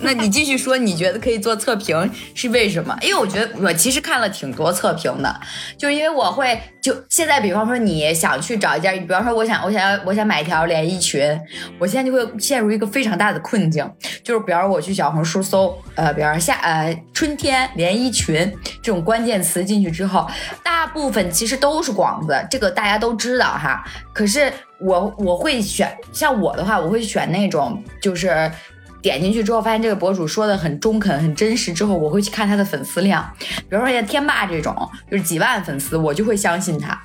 [0.00, 2.96] 那你继续说，你觉得可以做测评是为什么？
[3.02, 5.40] 因为我觉得我其实看了挺多测评的，
[5.78, 11.38] 就因为我会就现在，比方说你想去找一件，比方说我想我想要我想买一条连衣裙，
[11.78, 13.88] 我现在就会陷入一个非常大的困境，
[14.24, 18.52] 就是比方说我去小红书搜，呃，比方说夏呃春天连衣裙
[18.82, 20.26] 这种关键词进去之后，
[20.64, 24.50] 大部分其实都是广子，这个大家都知道哈，可是。
[24.82, 28.50] 我我会选像我的话，我会选那种就是
[29.02, 33.30] 点进去之后发现这个博主说的很中肯、很真实之后，我会去看他的粉丝量。
[33.38, 34.74] 比如说像天霸这种，
[35.10, 36.98] 就是几万粉丝，我就会相信他。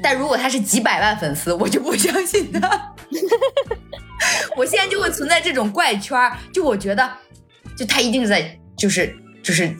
[0.00, 2.94] 但如果他是几百万粉丝，我就不相信他。
[4.56, 6.16] 我现在就会存在这种怪圈，
[6.54, 7.10] 就我觉得，
[7.76, 9.76] 就他一定是在就是就是。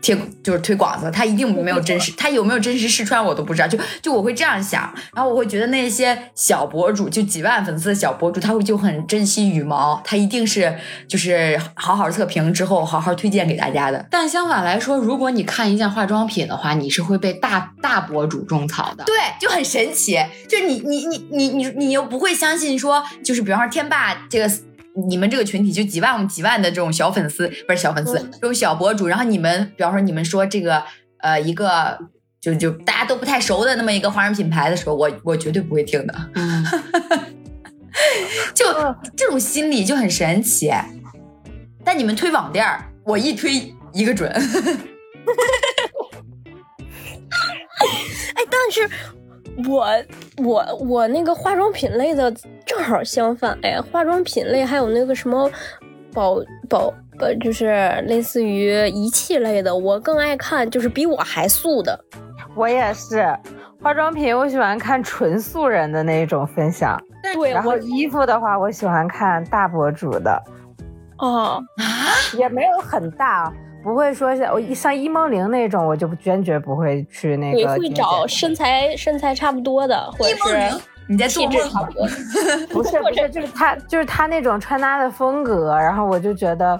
[0.00, 3.68] 贴就是推广子，他一定没有真实，他有没有真实试穿我都不知道。
[3.68, 10.74] 就就我会这样想，然后我会觉得那些小博主，就几万粉丝的小博主，他会就很珍惜羽毛，他一定是
[11.06, 14.06] 就是好好测评之后，好好推荐给大家的。
[14.10, 19.04] 但相反来说，如果你看一件化妆品的话，你是会被大大博主种草的。
[19.04, 24.50] 对，就很神奇，就你你你你你你又不会相信说，就是比方说天霸这个。
[25.08, 29.06] 你们这个群体就几万几万的这种小粉丝，不是小粉丝，这种小博主。
[29.06, 30.82] 然后你们，比方说你们说这个，
[31.18, 31.98] 呃，一个
[32.40, 36.14] 就就大家都不太熟的那么一个化妆品牌的时候，我我绝对不会听的。
[38.54, 38.64] 就
[39.16, 40.72] 这种心理就很神奇。
[41.84, 44.28] 但你们推网店儿，我一推一个准。
[48.34, 48.90] 哎，但是。
[49.68, 49.86] 我
[50.38, 52.32] 我我那个化妆品类的
[52.64, 55.50] 正好相反哎，化妆品类还有那个什么
[56.12, 56.36] 保
[56.68, 61.98] 保呃，就是类似于仪器类的，我更爱看就是比我还素的。
[62.54, 63.26] 我也是
[63.82, 66.98] 化妆品，我喜欢看纯素人的那种分享。
[67.22, 70.42] 对，然后衣服的话，我喜欢看大博主的。
[71.18, 71.84] 哦啊，
[72.38, 73.52] 也没有很大。
[73.82, 77.74] 不会说像我像伊梦玲那种，我就坚决不会去那个。
[77.74, 82.06] 会找身材身材差不多的，或者是你在做梦差不多。
[82.70, 86.78] 不是不是，就是他就是他那种穿搭的风格，然后我就觉得，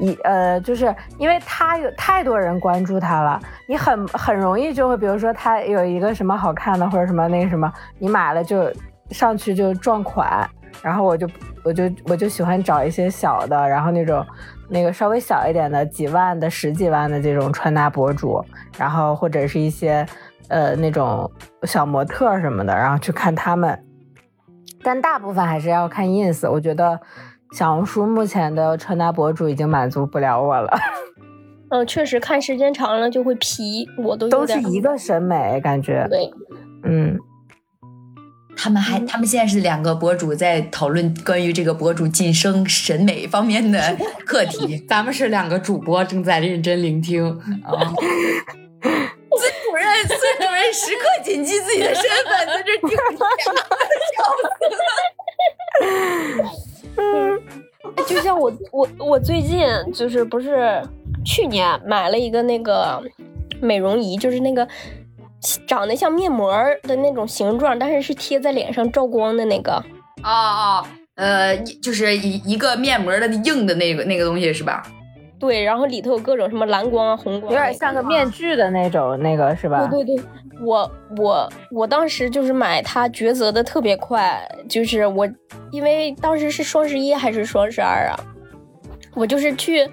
[0.00, 8.70] 一呃，就是因为他有太多人关注他了，你很很容易就会，比如说他有一个什么好看的或者什么那个什么，你买了就
[9.10, 10.48] 上去就撞款，
[10.82, 11.28] 然后我就
[11.62, 14.26] 我就我就喜欢找一些小的，然后那种。
[14.72, 18.42] 那个稍微小一点的几万的十几万的这种穿搭博主，
[18.78, 20.06] 然后或者是一些
[20.48, 21.30] 呃那种
[21.64, 23.78] 小模特什么的，然后去看他们。
[24.82, 26.98] 但大部分还是要看 ins，我觉得
[27.52, 30.74] 小红书目前的穿搭博主已经满足不了我了。
[31.68, 36.06] 嗯，确实看时间长了就会疲，我都都是一个审美感觉。
[36.08, 36.32] 对，
[36.84, 37.18] 嗯。
[38.56, 44.78] 他们还，他们现在是两个博主在讨论关于这个博主晋升审美方面的 课题。
[44.88, 47.92] 咱们是两个主播正在认真聆听啊。
[48.82, 55.82] 孙主任，孙主任时刻谨记自己的身份，在这听笑死。
[56.96, 57.40] 嗯，
[58.06, 60.80] 就像我，我，我最近就是不是
[61.24, 63.02] 去年买了一个那个
[63.60, 64.68] 美容仪，就是那个。
[65.66, 69.72] 长得像面膜的那种形状，但是是贴在脸上照光的那个。
[70.22, 70.86] 哦哦，
[71.16, 74.82] 呃，就是一一个面膜的硬的那个那个东西是吧？
[75.38, 79.86] 对，然后里头有各种什么蓝光啊、红光，有点像个面具的那种，那个是吧？
[79.88, 80.24] 对对对，
[80.60, 85.28] 我我我当时就是买它抉择的特别快，就是我
[85.70, 88.16] 因为当时是双十一还是双十二啊，
[89.14, 89.88] 我就是去。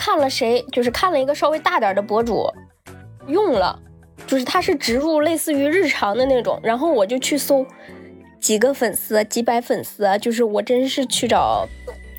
[0.00, 2.48] 看了谁，就是看了一个稍微大点的博主
[3.26, 3.76] 用了，
[4.26, 7.64] 就是它是植入类似于日常的那种，然后我就去搜
[8.40, 11.66] 几个粉丝、几百粉丝，就是我真是去找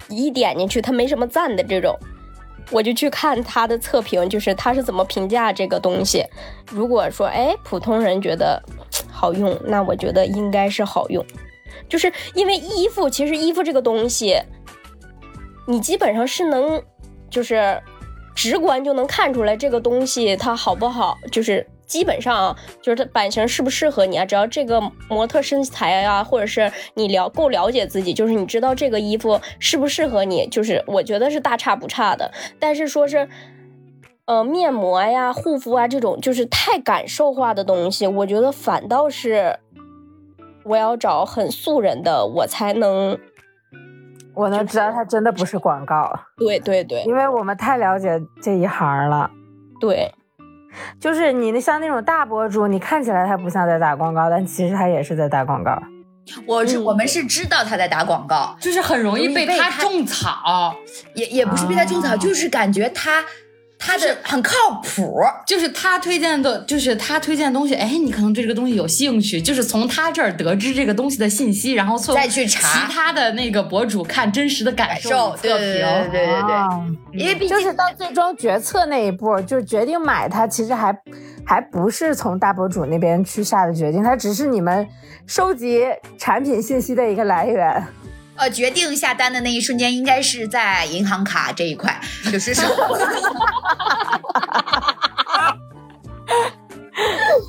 [0.10, 1.96] 一点进去他没什么赞的这种，
[2.72, 6.24] 我就去看他的测评，就是他是怎么评价这个东西。
[6.72, 8.62] 如果说哎普通人觉得
[9.12, 11.24] 好用，那我觉得应该是好用，
[11.88, 14.36] 就是因为衣服，其实衣服这个东西。
[15.68, 16.82] 你基本上是能，
[17.30, 17.80] 就是
[18.34, 24.24] 直观就能看出来这个东西它好不好，就是基本上啊就是它版型适不适合你啊。
[24.24, 24.80] 只要这个
[25.10, 32.32] 模特身材啊，或者是你了够了解自己，就是你知道这个衣服适不适合你，就是我觉得是大差不差的。
[32.60, 33.28] 但是说是，
[34.26, 39.60] 呃，面膜呀、护肤啊这种就是太感受化的东西，我觉得反倒是
[40.64, 43.20] 我要找很素人的，我才能。
[44.36, 49.30] 我能知道它真的不是广告，对对对，因为我们太了解这一行了。
[49.82, 50.10] 对，
[51.00, 55.82] 就是你那像那种大博主，你看起来他不像在打广告，但其实他也是在打广告。
[56.46, 60.76] 我是我们是知道他在打广告，就是很容易被他种草，
[61.16, 63.24] 也也不是被他种草，就是感觉他。
[63.82, 64.54] 他的很靠
[64.84, 67.74] 谱，就是他推荐的，就是他推荐的东西。
[67.74, 75.80] 哎，你可能对这个东西有兴趣，就是从他这儿得知这个东西的信息，然后再去查其他的那个博主看真实的感受测评，对
[76.12, 77.20] 对对对。
[77.20, 80.94] 因为毕竟就是到最终决策那一步，就决定买它，其实还
[81.46, 84.86] 还不是从大博主那边去下的决定，它只是你们
[85.26, 85.86] 收集
[86.18, 87.82] 产品信息的一个来源。
[88.40, 92.00] 呃，决定下单的那一瞬间，应该是在银行卡这一块，
[92.32, 92.64] 就是说，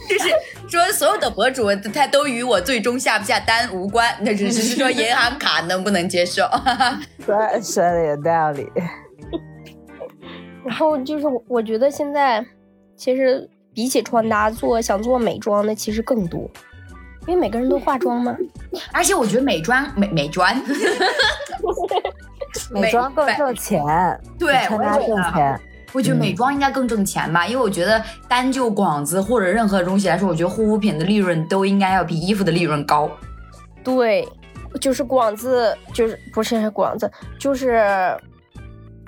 [0.08, 0.28] 就是
[0.68, 6.42] 说，所有的博主他都与我最终下不下单无关，那只是说银行卡能不能接受。
[7.24, 8.66] 说说的有道理。
[10.66, 12.44] 然后就是，我觉得现在
[12.96, 16.50] 其实比起穿搭做想做美妆的其实更多。
[17.26, 18.34] 因为每个人都化妆吗？
[18.92, 20.54] 而且我觉得美妆美美妆，
[22.70, 23.82] 美妆更挣钱。
[24.38, 25.60] 对，穿搭挣钱。
[25.92, 33.10] 我觉得美妆应该更挣钱吧，因为我觉得单就广子或者任何东西来说，我觉得护肤品的利润都应该要比衣服的利润高。
[33.82, 34.26] 对，
[34.80, 37.10] 就是广子，就是不是广子，
[37.40, 38.16] 就是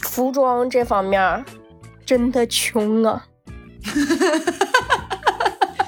[0.01, 1.45] 服装这方面
[2.05, 3.25] 真的穷啊。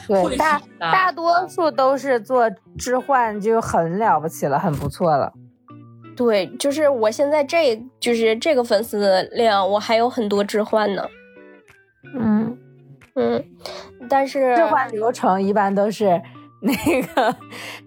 [0.07, 5.32] 对，大大多数都是做置换，就很了不起了，很不错了。
[6.16, 11.05] 对，就是我现在这就是这个粉丝量，我还有很多置换呢。
[12.14, 12.57] 嗯
[13.16, 13.44] 嗯，
[14.09, 16.20] 但是置换流程一般都是
[16.62, 17.36] 那个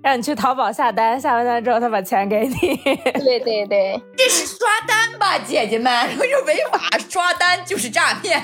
[0.01, 2.53] 让你去淘宝下单，下完单之后他把钱给你。
[2.55, 5.91] 对对对，这是刷单吧，姐姐们？
[6.19, 8.41] 我说违法刷单就是诈骗。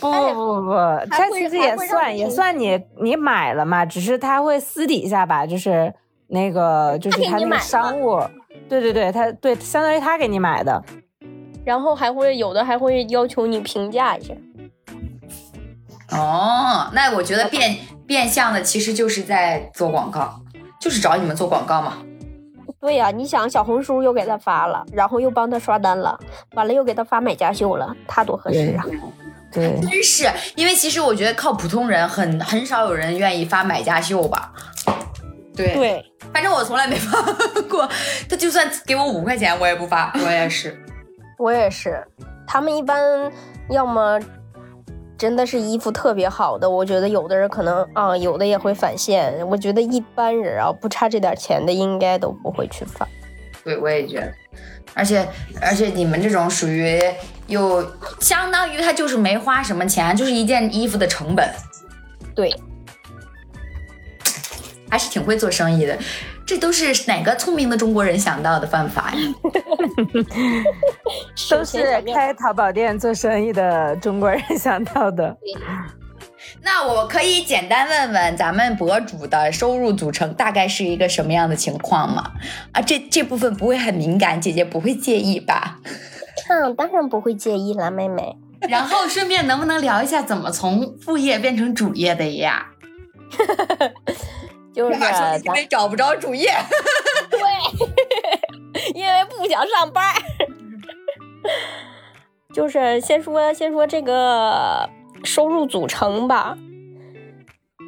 [0.00, 0.72] 不不不不，
[1.10, 5.92] 他其实也算也算你你买了嘛，只是他会私底下吧，就是
[6.28, 8.20] 那个就是他那个商务，
[8.68, 10.82] 对对对，他对相当于他给你买的，
[11.64, 14.34] 然后还会有的还会要求你评价一下。
[16.12, 20.40] 哦，那我觉得变变相的其实就是在做广告，
[20.80, 21.98] 就是找你们做广告嘛。
[22.80, 26.16] 对呀，你想小红书又给他发了，然后又帮他刷单了，
[26.54, 28.84] 完了又给他发买家秀了，他多合适啊。
[29.52, 34.52] 对，真是，因为其实我觉得靠普通人很很少有人愿意发买家秀吧。
[35.54, 37.20] 对对，反正我从来没发
[37.62, 37.88] 过。
[38.28, 40.12] 他就算给我五块钱，我也不发。
[40.22, 40.78] 我也是，
[41.38, 42.06] 我也是。
[42.46, 43.00] 他们一般
[43.70, 44.20] 要么
[45.16, 49.34] 真的是衣服特别好的，我觉得有的人可能啊，有的也会返现。
[49.48, 53.08] 我觉得一般人啊，不差这点钱的，应该都不会去发。
[53.64, 54.30] 对，我也觉得。
[54.92, 55.26] 而且
[55.62, 57.00] 而且你们这种属于
[57.46, 57.84] 又
[58.20, 61.48] 相当于他就是没花什么钱，就是一件衣服的成本，
[62.34, 62.52] 对，
[64.90, 65.96] 还是挺会做生意的。
[66.44, 69.18] 这都是哪个聪明的中国人想到的办法呀？
[71.50, 71.82] 都是
[72.14, 75.36] 开淘宝店做生意的中国人想到的。
[76.62, 82.30] 那我可以简单问问咱们博主的收入组成大概是一个什么样的情况吗？
[82.70, 85.80] 啊，这这部分不会很敏感，姐姐不会介意吧？
[86.48, 88.36] 嗯，当然不会介意啦，妹妹。
[88.68, 92.66] 然后顺便能不能聊一下怎么从副业变成主业的呀？
[94.72, 94.98] 就是
[95.44, 96.50] 因为找不着主业。
[97.30, 97.40] 对，
[98.94, 100.14] 因为不想上班。
[102.52, 104.88] 就是先说先说这个。
[105.24, 106.56] 收入组成吧，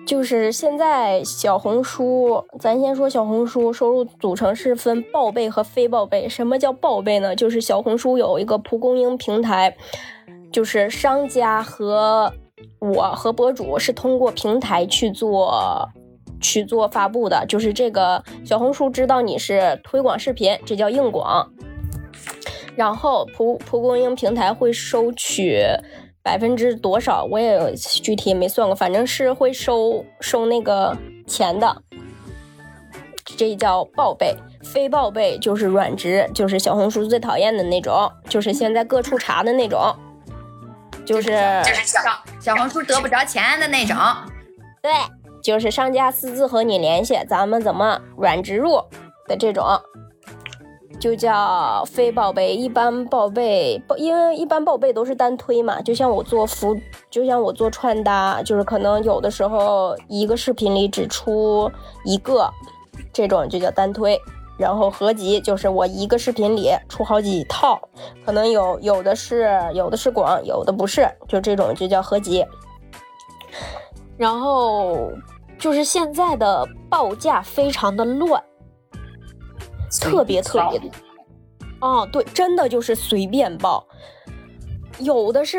[0.09, 6.27] 就是现在小红书，咱先说小红书收入组成是分报备和非报备。
[6.27, 7.37] 什么叫报备呢？
[7.37, 9.77] 就是小红书有一个蒲公英平台，
[10.51, 12.33] 就是商家和
[12.79, 15.87] 我和博主是通过平台去做
[16.41, 17.45] 去做发布的。
[17.47, 21.53] 就是这个小红书知道你是推广视频，这叫硬广。
[22.75, 25.63] 然后蒲蒲公英平台会收取。
[26.29, 30.95] 百分之多少我也具体也没算过，反正是会收收那个
[31.27, 31.75] 钱的。
[33.25, 39.81] 这叫报备，非报备就是软职，就是小红书最讨厌的那种，就是现在各处查的那种，
[41.07, 41.31] 就是
[41.65, 41.99] 就是小
[42.39, 43.97] 小红书得不着钱的那种。
[44.83, 44.93] 对，
[45.43, 48.79] 就是商家私自和你联系，咱们怎么软植入
[49.27, 49.65] 的这种。
[50.99, 55.81] 就叫非报备，一般报备报，因为一般报备都是单推嘛。
[55.83, 56.77] 就像我做服，
[57.11, 61.71] 就像我做穿搭，就是可能有的时候一个视频里只出
[62.05, 62.51] 一个，
[63.13, 64.21] 这种就叫单推。
[64.59, 67.81] 然后合集就是我一个视频里出好几套，
[68.27, 72.45] 可能有有的是有的是广，有的不是，就这种就叫合集。
[74.17, 75.13] 然后
[75.61, 78.43] 就是现在的报价非常的乱。
[80.01, 80.91] 特别特别的，
[81.81, 83.87] 哦，对，真的就是随便报，
[84.99, 85.59] 有的是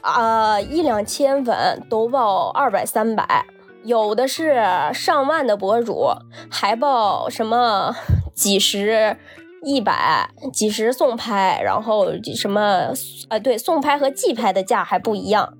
[0.00, 3.46] 啊一两千粉都报二百三百，
[3.84, 6.08] 有的是上万的博主
[6.50, 7.94] 还报什么
[8.34, 9.16] 几十、
[9.62, 12.92] 一百、几十送拍，然后什么
[13.28, 15.54] 啊对，送拍和寄拍的价还不一样。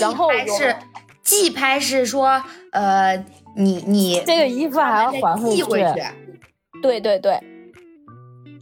[0.00, 0.74] 然后是
[1.22, 2.42] 寄拍是说
[2.72, 3.24] 呃。
[3.56, 5.64] 你你这个衣服还要还回去？
[6.82, 7.40] 对对对，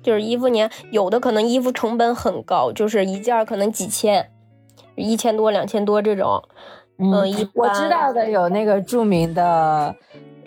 [0.02, 4.30] 就是衣服，你有的可能衣服成本很高，就是一件可能几千，
[4.94, 6.42] 一千多、两千多这种。
[6.98, 7.10] 嗯，
[7.54, 9.96] 我知道的有那个著名的，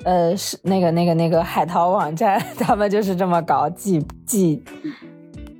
[0.03, 4.63] 呃，是那个那个那个海淘网站， 他们就是这么搞，寄寄。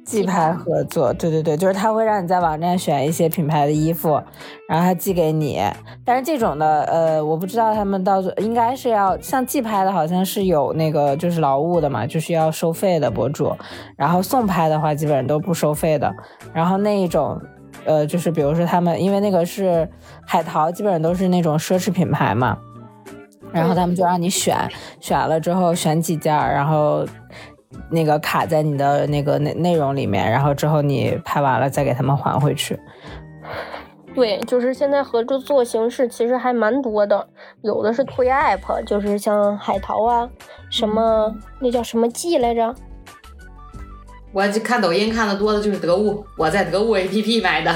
[0.05, 4.21] 寄拍合作，对对对，就是他会让你在网站选一些品牌的衣服，
[4.69, 5.59] 然后他寄给你。
[6.05, 13.51] 但是这种的，呃，我不知道他们到应该是要像寄拍的，好像是有那个就是劳务的嘛，就是要收费的博主。
[13.97, 16.13] 然后送拍的话，基本上都不收费的。
[16.53, 17.41] 然后那一种，
[17.83, 19.89] 呃，就是比如说他们，因为那个是
[20.25, 22.55] 海淘，基本上都是那种奢侈品牌嘛。
[23.51, 24.55] 然后他们就让你选，
[24.99, 27.03] 选了之后选几件，然后。
[27.89, 32.79] 那个卡在你的那个内内容里面，然后之后你拍完了再给他们还回去。
[34.13, 37.27] 对，就是现在合作做形式其实还蛮多的，
[37.61, 40.29] 有的是推 app，就是像海淘啊，
[40.69, 42.73] 什么那叫什么记来着？
[44.31, 47.73] 我就看抖音看的多的就是得物，我在得物 app 买的。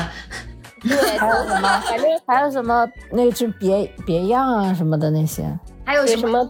[0.82, 1.82] 对，还有什么？
[1.86, 2.88] 反 正还有什么？
[3.12, 5.44] 那是别别样啊什么的那些，
[5.84, 6.50] 还有什么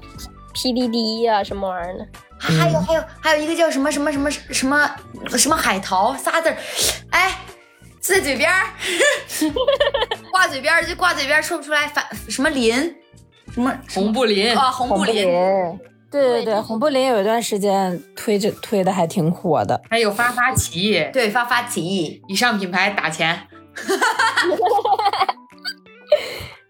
[0.54, 2.06] PDD 呀什么玩意儿的。
[2.40, 4.90] 还有还有还有一个叫什么什么什么什么
[5.38, 6.58] 什么海淘仨字儿，
[7.12, 7.38] 哎，
[8.00, 8.68] 在嘴边儿，
[10.32, 11.88] 挂嘴边儿就挂嘴边儿，说不出来。
[11.88, 12.96] 反什么林，
[13.54, 14.56] 什么红布林。
[14.58, 15.28] 啊，红布林，
[16.10, 19.80] 对对对，红布林有一段时间推着推的还挺火的。
[19.90, 23.48] 还有发发奇，对发发奇，以上品牌打钱。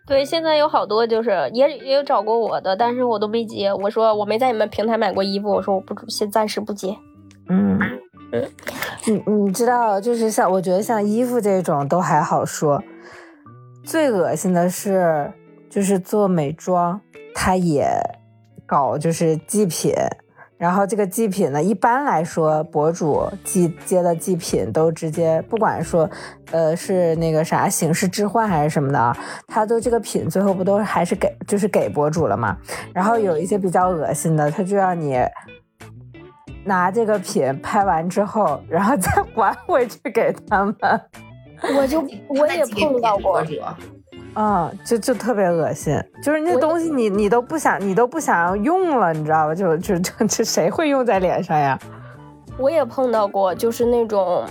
[0.10, 3.72] 对，现在有好多就是也也有找过我的，但是我都没接。
[3.72, 6.98] 我说我没在你们平台买过衣服，我说我不先暂时不接。
[7.48, 7.80] 嗯
[8.32, 8.50] 嗯，
[9.06, 12.84] 你你知道，就是像我觉得像衣服这种都还好说，
[13.84, 15.32] 最恶心的是
[15.70, 17.00] 就是做美妆，
[17.36, 17.88] 他也
[18.66, 19.94] 搞就是祭品。
[20.60, 26.08] 然后这个祭品呢，一般来说，博主寄接的祭品都直接不管说，
[26.52, 29.16] 呃，是那个啥形式置换还是什么的，
[29.48, 32.58] 他都这个品最后不都还是给就是给博主了吗？
[32.94, 35.18] 然后有一些比较恶心的，他就让你
[36.66, 40.76] 拿这个品拍完之后，然后再还回去给他们。
[41.78, 43.42] 我就我也碰到过。
[44.34, 49.56] 啊，就就特别恶心，就是那东西你你都不想你都不想用了，你知道吧？
[49.56, 51.78] 就就就这谁会用在脸上呀？
[52.58, 54.46] 我也碰到过，就是那种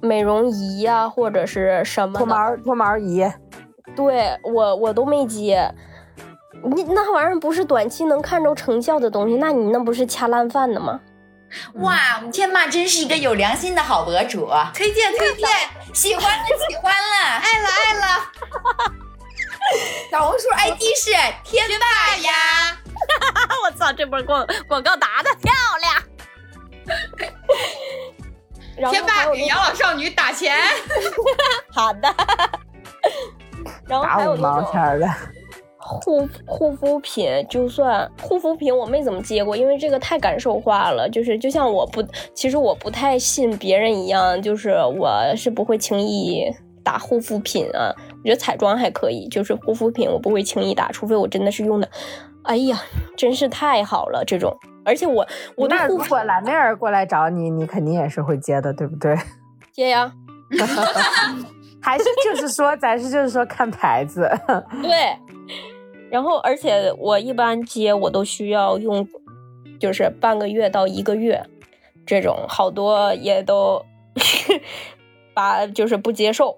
[0.00, 3.26] 美容仪呀，或者是什么脱毛脱毛仪，
[3.96, 5.72] 对我我都没接。
[6.62, 11.00] 你那玩意儿不是短期能看着成效的东西，那你那不是掐烂饭的吗？
[11.74, 11.94] 哇，
[12.32, 15.48] 天霸真是一个有良心的好博主，推荐推荐，
[15.92, 18.04] 喜欢了喜欢了，爱了爱了。
[20.10, 21.10] 小红书 ID 是
[21.44, 22.78] 天霸呀！
[23.64, 26.02] 我操，这波广广告打的漂亮！
[28.92, 30.56] 天霸给养老少女打钱。
[31.72, 32.14] 好的。
[33.86, 35.08] 然后还有毛钱的。
[35.78, 41.06] 护护肤品，就算护肤品我没怎么接过，因为这个太感受化了。
[41.10, 42.02] 就是就像我不，
[42.34, 46.50] 其实我不太信别人一样，就是我是不会轻易
[46.84, 47.90] 打护肤品啊。
[47.96, 51.88] 我觉得彩妆还可以，就是护肤品我不会轻易打，除非我真的是用的，
[52.44, 52.80] 哎呀，
[53.16, 54.56] 真是太好了这种。
[54.84, 55.26] 而且我
[55.56, 59.16] 我那如果蓝妹儿过来找你，你肯定也是会接的，对不对？
[59.72, 60.12] 接呀。
[61.80, 64.30] 还是就是说，咱是就是说看牌子。
[64.82, 65.14] 对。
[66.10, 69.06] 然后，而且我一般接我都需要用，
[69.78, 71.44] 就是半个月到一个月，
[72.06, 73.84] 这种好多也都
[75.34, 76.56] 把就是不接受。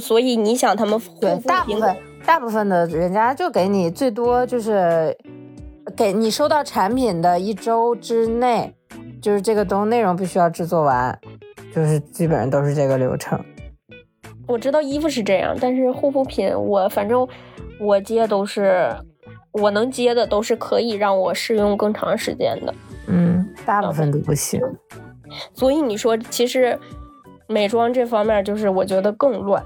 [0.00, 5.16] 所以你想，他们对大部分大部分的人家就给你最多就是
[5.96, 8.74] 给你收到产品的一周之内，
[9.20, 11.18] 就是这个东内容必须要制作完，
[11.74, 13.38] 就是基本上都是这个流程。
[14.46, 17.26] 我知道衣服是这样，但是护肤品我反正。
[17.78, 18.90] 我接都是
[19.52, 22.74] 我能接的，都是可以让我试用更长时间的。
[23.06, 24.58] 嗯，大部分都不行。
[25.52, 26.78] 所以你说，其实
[27.46, 29.62] 美妆这方面，就是我觉得更乱。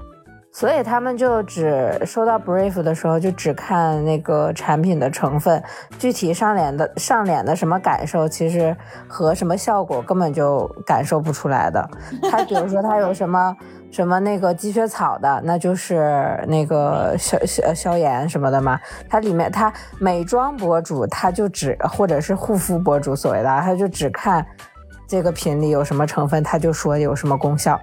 [0.53, 5.63] 所以他们就只收到 brief 的时候，就只看那个产品的成分，
[5.97, 8.75] 具体上脸的上脸的什么感受，其实
[9.07, 11.89] 和什么效果根本就感受不出来的。
[12.29, 13.55] 他比如说他有什么。
[13.91, 18.79] 什么那个积雪草的，那就是那个消消消炎什么的嘛。
[19.09, 19.69] 它里面，它
[19.99, 24.47] 美妆博主他就只或者是护肤博主所谓的，他就只看
[25.11, 27.77] 这个品里有什么成分，他就说有什么功效，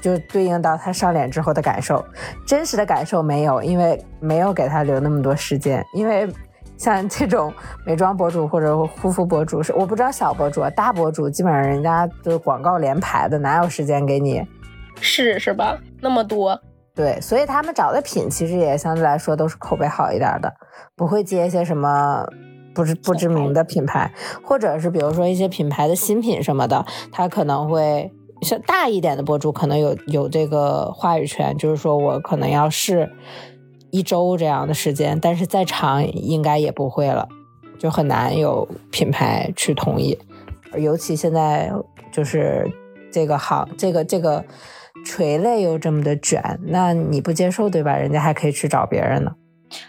[0.00, 2.04] 就对应到他上脸之后的感受。
[2.44, 5.80] 真实的感受没有，因为没有给他留那么多时间。
[5.94, 6.28] 因为
[6.76, 7.54] 像这种
[7.86, 14.44] 美妆博主或者护肤博主是，我不知道小博主、大博主，基本上人家都广告连排的，哪有时间给你？
[15.00, 15.78] 试是吧？
[16.00, 16.60] 那么多，
[16.96, 20.52] 对，所以他们找的品其实也相对来说都是口碑好一点的，
[20.96, 22.26] 不会接一些什么
[22.74, 24.12] 不知不知名的品牌，
[24.42, 28.12] 或者是比如说一些品牌的新品什么的，他可能会
[28.42, 33.12] 像大一点的博主可能有有这个话语权，就是说我可能要试
[33.90, 37.28] 一周这样的时间，但是再长应该也不会了，
[37.78, 40.18] 就很难有品牌去同意，
[40.76, 41.72] 尤其现在
[42.10, 42.70] 就是
[43.10, 44.44] 这个行这个这个。
[45.06, 47.96] 垂类又这么的卷，那你不接受对吧？
[47.96, 49.32] 人家还可以去找别人呢。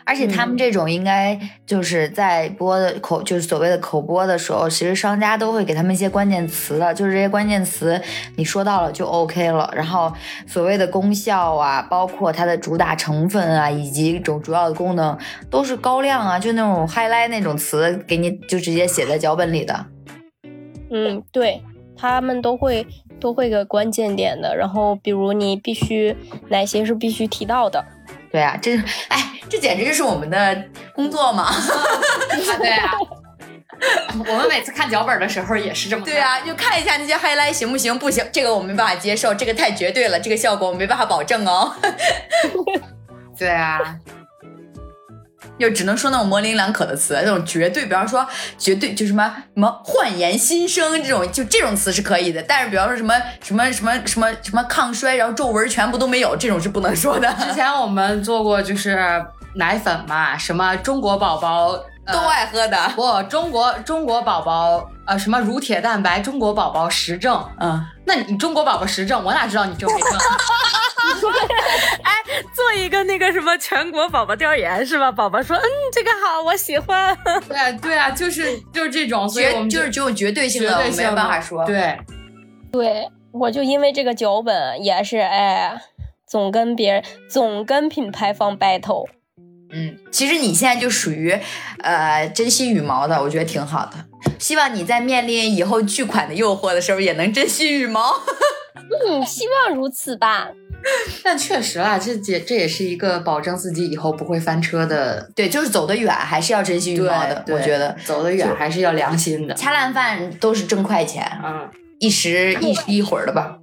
[0.03, 8.01] 而且他们这种应该就是在播的口，就是所谓的口播的时候，其实商家都会给他们一些关键词的，就是这些关键词
[8.35, 9.71] 你说到了就 OK 了。
[9.75, 10.11] 然后
[10.45, 15.17] 所谓的功效啊，包括它的主打成分啊，以及一种主要的功能，
[15.49, 19.85] 都是高亮啊，就那种 highlight 那种词，给你就直接写在脚本里的。
[20.91, 21.61] 嗯，对
[21.97, 22.85] 他们都会。
[23.19, 26.13] 都会个关键点的，然后比如你必须
[26.49, 27.81] 哪些是必须提到的，
[28.33, 30.63] 对啊，这是哎，这简直就是我们的
[30.95, 31.53] 工作嘛，
[32.57, 32.91] 对啊，
[34.27, 37.97] 我们每次看脚本的时候也是这么，对啊，就看一下那些 highlight 行不行？
[37.99, 41.75] 不行，这个我没办法接受，这个太绝对了，这个效果我没办法保证哦，
[43.37, 43.97] 对啊。
[45.59, 48.27] 就只能说那种模棱两可的词，那种绝对，比方说
[48.57, 52.43] 绝对就什么什么焕颜新生这种，就这种词是可以的。
[52.43, 57.31] 但是比方说什么什么什么什么什么抗衰，然后皱纹全部都没有，这种是不能说的。
[57.45, 59.23] 之前我们做过就是
[59.55, 61.71] 奶粉嘛，什么中国宝宝
[62.11, 70.11] 都爱喝的，不，中国中国宝宝呃什么乳铁蛋白，中国宝宝实证，嗯，那你中国宝宝实证，我哪知道你证没证？
[72.03, 72.11] 哎，
[72.53, 75.11] 做一个那个什么全国宝宝调研是吧？
[75.11, 77.17] 宝宝说，嗯，这个好，我喜欢。
[77.47, 81.65] 对啊，对啊，就是就是这种，所以我们就是这种绝对性的，没有办法说。
[81.65, 81.97] 对，
[82.71, 85.81] 对，我就因为这个脚本也是，哎，
[86.27, 89.07] 总跟别人总跟品牌方 battle。
[89.75, 91.35] 嗯，其实你现在就属于
[91.79, 93.93] 呃珍惜羽毛的，我觉得挺好的。
[94.37, 98.13] 希望你在面临以后巨款的诱惑的时候，也能珍惜羽毛。
[99.07, 100.49] 嗯，希望如此吧。
[101.23, 105.29] 但确实啊，这这这也是一个保证自己以后不会翻车的。
[105.35, 107.43] 对，就是走得远还是要珍惜羽毛的。
[107.49, 109.53] 我觉得走得远还是要良心的。
[109.53, 111.69] 恰烂饭都是挣快钱，嗯，
[111.99, 113.59] 一时一时一会儿的吧。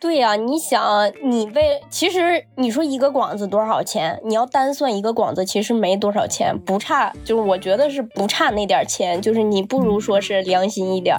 [0.00, 4.20] 对呀，你想，你为其实你说一个广子多少钱？
[4.24, 11.18] 你要单算一个广子，其实没多少钱，不差，就是我觉得是不差那点钱，就是你不如说是良心一点。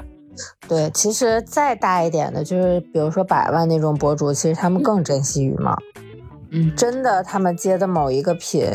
[0.68, 5.78] 对，其实再大一点的，就是比如说百万那种博主，其实他们更珍惜羽毛。
[6.52, 8.66] 嗯，真的，他们接的某一个品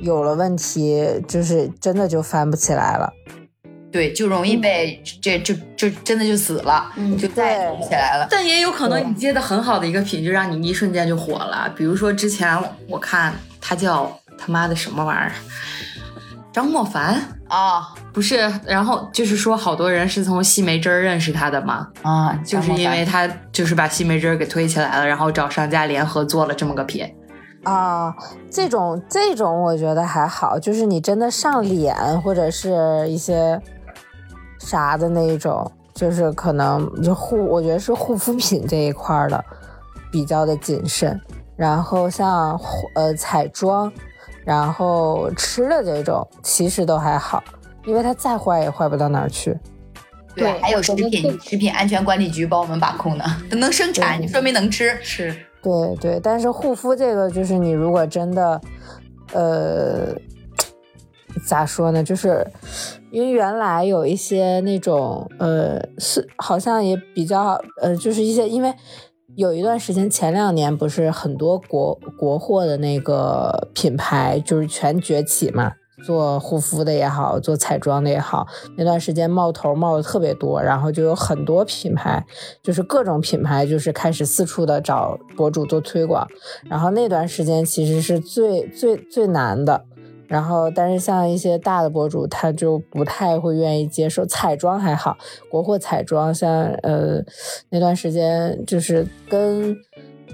[0.00, 3.12] 有了问题，就是真的就翻不起来了。
[3.90, 8.26] 对，就容易被这就就真的就死了，嗯就再也不起来了。
[8.30, 11.72] 但也有可能你接的很好的一个品，就让你一瞬间就火了。
[11.76, 14.18] 比如说之前我看他叫。
[14.44, 15.32] 他妈的什么玩意儿？
[16.52, 18.36] 张莫凡啊，不是，
[18.66, 27.10] 然后就是说好多人是从细梅汁儿认识他的嘛，啊，就是因为他就是把细梅汁儿给推起来了，然后找商家联合做了这么个品。
[27.64, 28.12] 啊，
[28.50, 33.60] 这种这种我觉得还好，就是你真的上脸或者是一些
[34.58, 39.42] 啥的那一种，就是可能就护，我觉得是护肤品这一块的
[40.10, 41.18] 比较的谨慎。
[41.54, 42.58] 然后像
[42.94, 43.92] 呃彩妆，
[44.44, 47.42] 然后吃的这种其实都还好，
[47.84, 49.56] 因为它再坏也坏不到哪儿去。
[50.34, 55.34] 对，还有食品食品安全管理局帮我们把控呢，它能生产，你说明能吃是。
[55.62, 58.60] 对对，但是护肤这个就是你如果真的，
[59.32, 60.12] 呃，
[61.46, 62.02] 咋说呢？
[62.02, 62.44] 就是
[63.10, 68.74] 因为原来有一些那种呃是好像也比较呃，就是一些因为
[69.34, 75.72] 有一段时间前两年不是很多国国货的那个品牌就是全崛起嘛。
[76.04, 78.44] 做护肤的也好，做彩妆的也好，
[78.76, 82.26] 那段时间冒头冒的特别多，然后就有很多品牌，
[82.60, 86.26] 就是各种品牌，就是开始四处的找博主做推广。
[86.68, 89.84] 然后那段时间其实是最最最难的。
[90.26, 95.16] 然后，但是像一些大的博主，他就不太会愿意接受彩妆还好，
[95.50, 96.50] 国货彩妆，像
[96.82, 97.22] 呃
[97.70, 99.76] 那段时间就是跟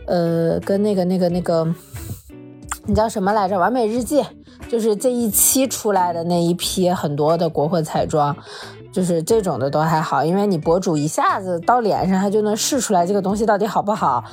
[0.07, 1.67] 呃跟那个那个那个，
[2.87, 3.59] 你叫什么来着？
[3.59, 4.25] 完美日记。
[4.69, 8.37] 就是这一期出来的那一批很多的国货彩妆，
[8.99, 14.25] 就是这种的都还好，因为你博主一下子到脸上，他就能试出来这个东西到底好不好，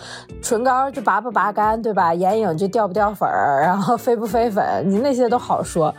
[0.42, 2.12] 唇膏就拔不拔干，对吧？
[2.12, 5.94] 眼影就掉不掉粉儿，然后飞不飞粉，你那些都好说，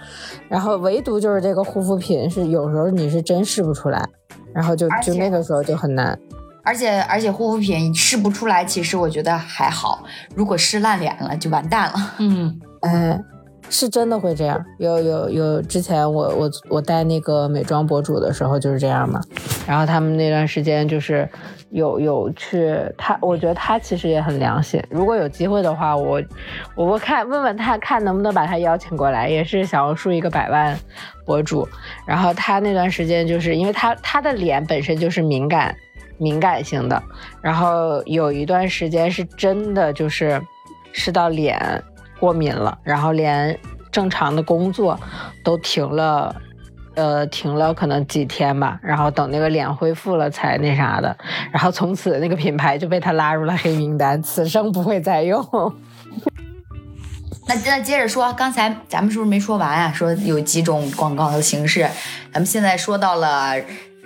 [0.49, 4.05] 然后唯独就是这个护肤品是有时候你是真试不出来，
[4.53, 6.19] 然后就就那个时候就很难，
[6.65, 10.03] 而且而且护肤品试不出来，其实我觉得还好，
[10.35, 13.23] 如果试烂脸了就完蛋了，嗯，哎。
[13.69, 19.21] 是真的会这样，有有有，之前我我我带那个美妆博主的时候就是这样嘛，
[19.67, 21.29] 然后他们那段时间就是
[21.71, 26.23] 有有去他，我觉得他其实也很良心，如果有机会的话，我
[26.75, 30.79] 我我看问问他看能不能把他邀请过来，也是小红书一个百万
[31.25, 31.69] 博主，
[32.07, 35.75] 然后他那段时间就是因为他他的脸本身就是敏感
[36.19, 37.03] 敏感性的，
[37.43, 40.41] 然后有一段时间是真的就是
[40.93, 41.83] 是到脸。
[42.19, 43.59] 过敏了，然后连
[43.91, 44.99] 正常的工作
[45.45, 46.35] 都停了，
[46.95, 48.79] 呃，停了可能几天吧。
[48.83, 51.17] 然后等那个脸恢复了才那啥的。
[51.53, 55.43] 然后从此那个品牌就被他拉入了黑名单，此生不会再用。
[57.49, 59.93] 那那接着说，刚才咱们是不是没说完啊？
[59.93, 61.89] 说有几种广告的形式，
[62.33, 63.55] 咱们现在说到了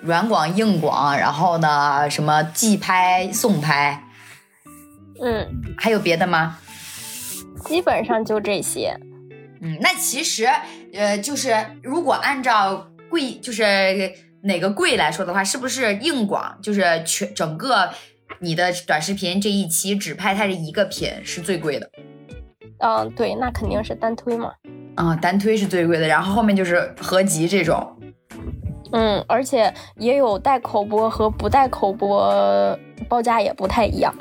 [0.02, 4.02] 软广、硬广，然后呢，什么寄拍、送拍，
[5.22, 5.48] 嗯，
[5.78, 6.58] 还有别的吗？
[7.64, 8.96] 基本上就这些，
[9.60, 10.48] 嗯，那其实，
[10.92, 17.90] 呃，就是如果按照贵，就是哪个贵来说的话，是不是硬广，就是全整个
[18.40, 21.90] 你的短视频这一期只拍它这一个品是最贵的？
[22.78, 24.52] 嗯，对，那肯定是单推嘛。
[24.96, 27.96] 啊，单推是最贵的，然后后面就是合集这种。
[28.92, 32.76] 嗯，而且也有带口播和不带口播，
[33.08, 34.12] 报价也不太一样。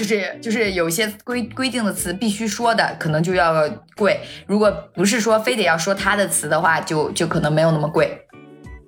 [0.00, 3.52] 就是就是有一些规规定的词必须说的，可能就要
[3.98, 8.18] 贵；如果不是说非得要说它的词的话，就就可能没有那么贵。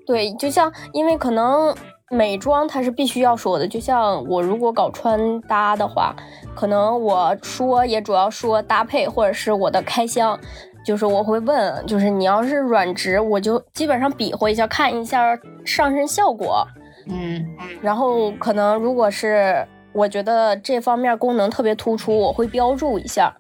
[0.07, 1.75] 对，就像因为可能
[2.11, 6.17] 美妆它是必须要说的，就像我如果搞穿搭的话，
[6.55, 10.41] 可能我说也主要说搭配或者是我的开箱，
[10.83, 16.67] 就是我会问，就是你要是软直，我就基本上比划一下，看一下上身效果。
[17.07, 17.45] 嗯，
[17.83, 19.63] 然后可能如果是。
[19.93, 23.33] 我觉得这方面功能特别突出，我会标注一下。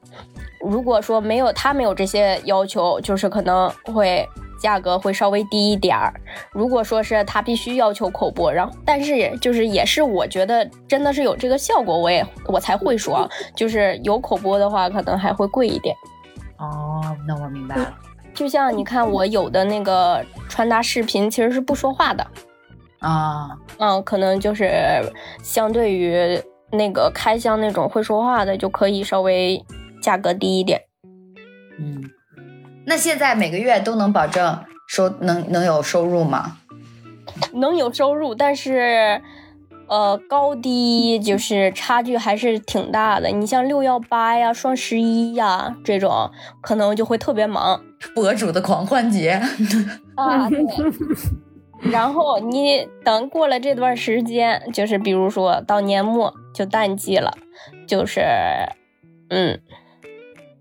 [0.60, 4.28] 如果说没有他没有这些要求，就是可能会
[4.60, 6.14] 价格会稍微低一点儿。
[6.52, 15.96] 如果说是他必须要求口播，然后但是就是也是我觉得真的是有这个效果，我也我才会说，就是有口播的话，可能还会贵一点。
[16.58, 17.92] 哦，那我明白了。
[18.32, 22.24] 就像你看我有的那个穿搭视频，其实是不说话的。
[23.02, 24.70] 啊，嗯，可能就是
[25.42, 26.40] 相对于
[26.70, 29.62] 那个开箱那种会说话的，就可以稍微
[30.00, 30.80] 价格低一点。
[31.78, 32.02] 嗯，
[32.86, 36.58] 那现在每个月都能保证收能能有收入吗？
[37.52, 39.20] 能有收入，但是
[39.88, 43.28] 呃高低就是差距还是挺大的。
[43.28, 46.30] 你像六幺八呀、双十一呀这种，
[46.60, 47.82] 可能就会特别忙。
[48.14, 49.40] 博主的狂欢节
[50.14, 50.48] 啊。
[51.90, 57.32] 然后你等过了这段时间，就是比如说到年末就淡季了，
[57.86, 58.20] 就是，
[59.28, 59.60] 嗯，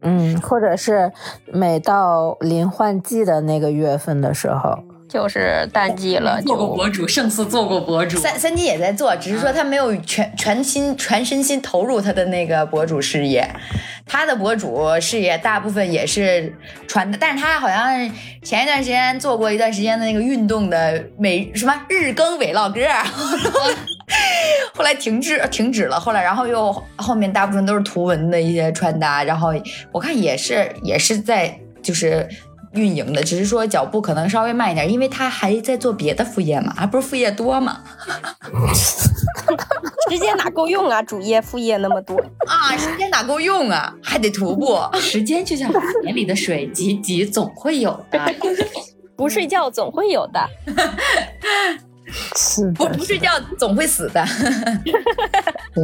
[0.02, 1.12] 嗯，或者是
[1.46, 4.80] 每到临换季的那个月份的时候，
[5.12, 8.18] 就是淡季了，做过博主，胜似做过博主。
[8.18, 13.46] 三三金也在做，只是说他没有全全心全身心投入他的那个博主事业。
[14.06, 16.56] 他的博主事业大部分也是
[16.88, 18.10] 穿的，但是他好像
[18.42, 22.74] 前一段时间做过一段时间的那个运动的美什么日更 vlog，
[24.74, 29.54] 后来停滞停止了，后来然后又后面大部分都是图文的一些穿搭，然后
[29.92, 32.28] 我看也是也是在就是
[32.74, 37.82] 运营的，只是说脚步可能稍微慢一点，因为他还在做别的副业嘛，还不是副业多嘛。
[40.10, 41.02] 时间哪够用啊？
[41.04, 42.18] 主业副业那么多
[42.48, 43.94] 啊，时间哪够用啊？
[44.04, 48.20] 还得徒步，时间就像海绵里的水，挤挤总会有的，
[49.16, 50.50] 不睡觉总会有的。
[52.36, 54.26] 是不不睡觉总会死的。
[55.74, 55.84] 对，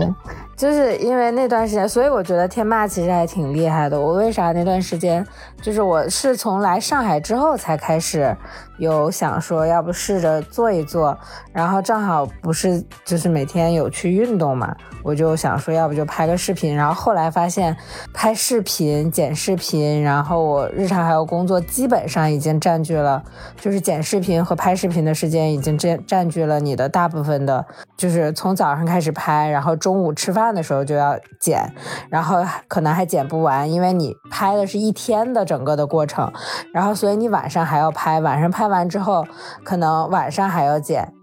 [0.58, 4.02] 就是因为那段时间，所以我觉得天霸其实还挺厉害的。
[4.02, 5.26] 我为啥那段时间，
[5.62, 8.36] 就是我是从来上海之后才开始
[8.80, 11.16] 有想说，要不试着做一做，
[11.54, 14.76] 然后正好不是就是每天有去运动嘛。
[15.04, 17.78] 我就想说，要不就拍个视频，然后后来发现
[18.12, 23.24] 拍视频、剪视频，然后我日常还有工作，基本上已经占据了，
[23.62, 31.74] 就是剪视频和拍视频的时间已经占占据了你的大部分的，就是从早上开始拍，然后中午吃饭的时候就要剪，
[32.10, 36.32] 然后可能还剪不完，因为你拍的是一天的整个的过程，
[36.74, 39.26] 然后所以你晚上还要拍，晚上拍完之后，
[39.64, 41.14] 可能晚上还要剪。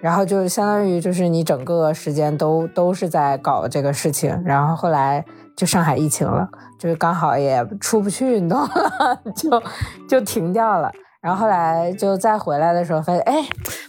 [0.00, 5.24] 然后就相当于就是你整个时间都都是在搞这个事情，然后后来
[5.56, 6.46] 就上海疫情了，
[6.78, 8.68] 就是刚好也出不去运动了，
[9.34, 9.62] 就
[10.06, 10.92] 就停掉了。
[11.24, 13.34] 然后后来就再回来的时候发现，哎，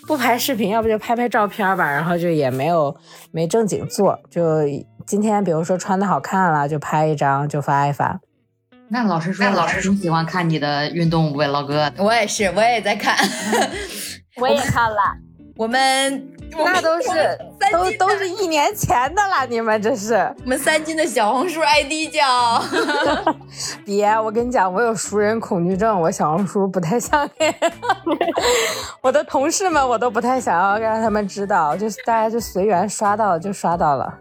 [0.08, 1.84] 不拍视频，要不就拍拍照片吧。
[1.84, 2.96] 然后就也没有
[3.32, 4.62] 没正经做，就
[5.06, 8.22] 今天比如说穿的好看了，就拍一张就发一发。
[8.88, 13.14] 那老师说，那老师说喜欢看你的运动 vlog，我也是，我也在看，
[14.38, 14.96] 我也看了。
[15.58, 17.10] 我们那都是
[17.72, 22.64] 都都是一年前的了，你们这是我们三金的小红书 ID 叫。
[23.84, 27.54] 别，我跟你讲，我有熟人恐惧症，我小红书不太想给
[29.02, 34.14] 我的同事们，我都不太想要让他们知道，就是大家就随缘刷到就刷到了。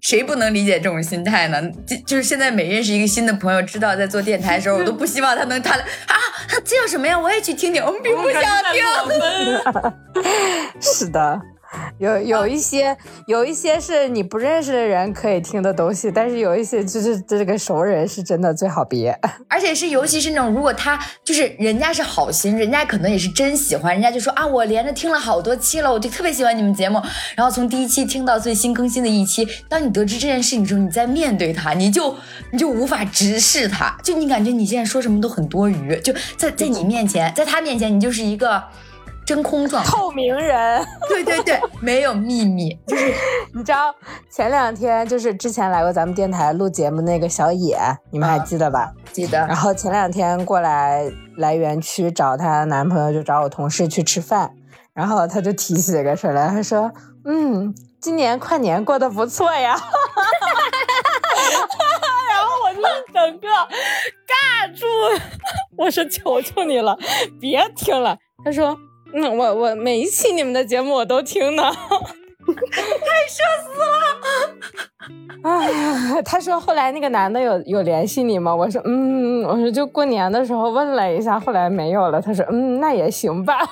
[0.00, 1.60] 谁不能理解这种心态呢？
[1.86, 6.16] 就就是现在每认识一个新的朋友，知道在做电台的时候，我都不希望他能他啊，
[6.48, 7.18] 他叫什么呀？
[7.18, 8.82] 我也去听听，我们并不想听。
[10.80, 11.40] 是的。
[11.98, 12.96] 有有一些
[13.26, 19.16] 有一些是你不认识的人可以听的东西，但是有一些就是这个熟人是真的最好别。
[19.48, 27.00] 而且是尤其是那种如果他就是人家是好心，人家可能也是真喜欢，人家就说啊，我连着听了好多期了，我就特别喜欢你们节目，
[27.36, 29.46] 然后从第一期听到最新更新的一期。
[29.68, 32.16] 当你得知这件事情之后，你再面对他，你就
[32.50, 38.60] 你就无法直视他，就你感觉你现在说什么都很多余，就在在你面前，在他面前，你就是一个。
[39.30, 42.76] 真空状透明人，对对对， 没有秘密。
[42.84, 43.14] 就是
[43.54, 43.94] 你知道，
[44.28, 47.78] 前两天就是之前来过咱们电台录节目那个小野，
[48.10, 48.92] 你们还记得吧？
[49.12, 49.38] 记得。
[49.46, 54.50] 然后前两天过来来园区找她男朋友，就找我同事去吃饭，
[54.92, 56.90] 然后他就提起这个事来，他说
[57.24, 59.78] ：“嗯，今年跨年过得不错呀。
[62.28, 62.82] ”然后我就
[63.14, 63.46] 整个
[64.26, 64.84] 尬住，
[65.78, 66.98] 我说：“求求你了，
[67.40, 68.76] 别听了。”他说。
[69.14, 71.72] 嗯，我我每一期你们的节目我都听呢， 太
[73.28, 73.84] 社死了。
[75.42, 78.54] 哎 呀，他说后来那个男的有有联系你吗？
[78.54, 82.20] 我说嗯，我说就过年的时候问了一下，后来没有了。
[82.20, 83.58] 他说嗯，那也行吧。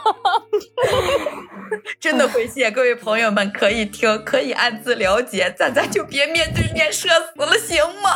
[2.00, 8.10] 真的会谢各位朋友们，可以听，可以暗自了解，咱咱就别面对面社死了，行吗？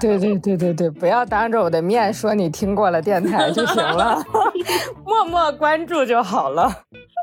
[0.02, 4.22] 对对对对对，不要当着我的面说你听过了电台就行了，
[5.04, 6.70] 默默关注就好了。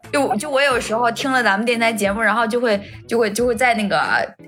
[0.12, 4.00] 就就我有时候听了咱们电台节目，然后就会就会就会在那个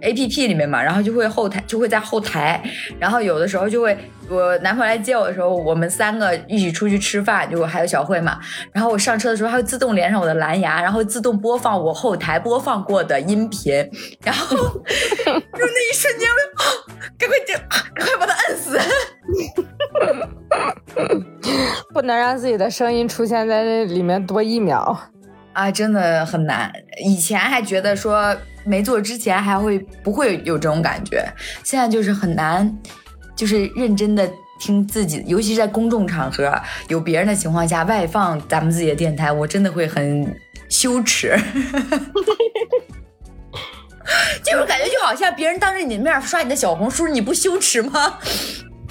[0.02, 2.62] A P P 里面嘛，然后就会后台就会在后台，
[3.00, 3.98] 然后有的时候就会
[4.30, 8.40] 我男朋友来接我的时候，我们三个一起出去吃饭，就还有小慧嘛，
[8.72, 13.74] 然后我上车的时候，它会自动连上我的蓝牙，然后自动播放我后台播放过的音频，
[14.24, 14.62] 然后 就
[15.26, 16.36] 那一瞬间，我
[17.18, 17.54] 赶快就
[17.96, 18.80] 赶快把它摁死，
[21.94, 24.98] 不能让自己的声音出现在这里面多一秒。
[25.54, 26.72] 啊，真的很难。
[27.04, 28.36] 以前还觉得说
[28.66, 31.26] 没做之前还会不会有这种感觉，
[31.64, 32.78] 现在就是很难，
[33.36, 34.30] 就是认真的
[34.60, 36.54] 听自己，尤其是在公众场合
[36.88, 40.36] 有别人的情况下外放咱们自己的电台，我真的会很
[40.70, 41.36] 羞耻，
[44.44, 48.20] 就是感觉就好像别人当着你的面刷你的小红书，你不羞耻吗？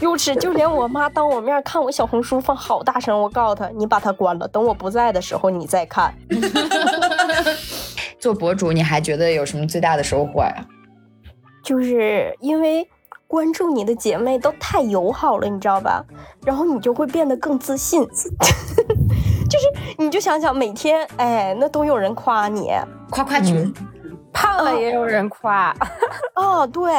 [0.00, 6.14] 幼稚，就连我妈当我面看我小红书放好大声，我告诉她，你把它关了，等我不在的时候你再看。
[8.18, 10.54] 做博主你还觉得有什么最大的收获呀？
[11.62, 12.88] 就是因为
[13.26, 16.04] 关注你的姐妹都太友好了，你知道吧？
[16.44, 18.06] 然后你就会变得更自信。
[19.48, 19.66] 就是
[19.98, 22.70] 你就想想每天，哎，那都有人夸你，
[23.10, 23.72] 夸夸群，
[24.32, 25.74] 胖了也有人夸。
[26.34, 26.92] 哦，对。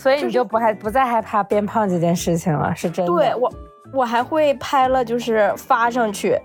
[0.00, 3.12] 所以你就不害不再害怕变胖这件事情了，是真的。
[3.12, 3.52] 对我，
[3.92, 6.40] 我还会拍了，就是发上去。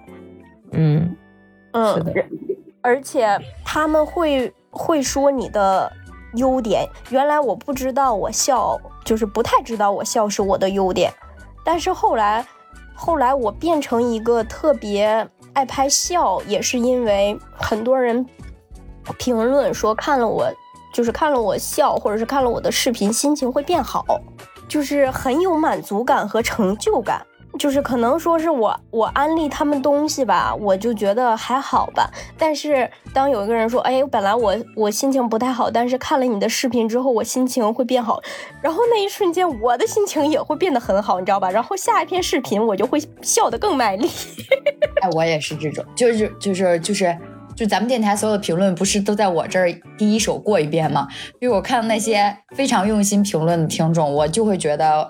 [0.74, 1.16] 嗯
[1.72, 2.14] 嗯，是的。
[2.82, 5.90] 而且他们会会说你的
[6.34, 6.86] 优点。
[7.10, 11.10] 原来我不知道我笑，就是不太知道我笑是我的优点。
[11.64, 12.46] 但是后来，
[12.94, 18.26] 后来我变成一个特别爱拍笑，也是因为很多人
[19.18, 20.46] 评论说看了我。
[20.96, 24.06] 就是看了我笑，或者是看了我的视频，心情会变好，
[24.66, 27.22] 就是很有满足感和成就感。
[27.60, 32.10] 就是可能说是我我安利他们东西吧，我就觉得还好吧。
[32.38, 38.22] 但是当有一个人说，哎，本来我我心情不太好，但是看了你的视频之后，我心情会变好，
[38.62, 41.50] 然后那一瞬间我的心情也会变得很好，你知道吧？
[41.50, 44.10] 然后下一篇视频我就会笑得更卖力。
[45.04, 47.18] 哎，我也是这种，就是就是就是。
[47.56, 51.08] 就咱们电台所有的评论，不是都在我这儿第一手过一遍吗？
[51.40, 55.10] 因为我看到那些非常用心评论的听众，我就会觉得，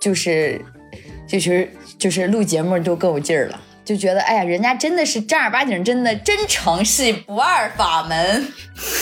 [0.00, 0.64] 就是
[1.26, 8.46] 就是就是录节目就更有劲儿了，就觉得哎呀，人家真的是正儿八经，真的真诚是不二法门。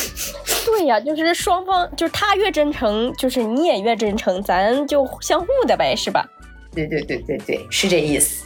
[0.64, 6.24] 对呀，就是双方，就是他越真诚，就是你也越真诚，咱就相互的呗，是吧？
[6.74, 8.44] 对对对对对，是这意思。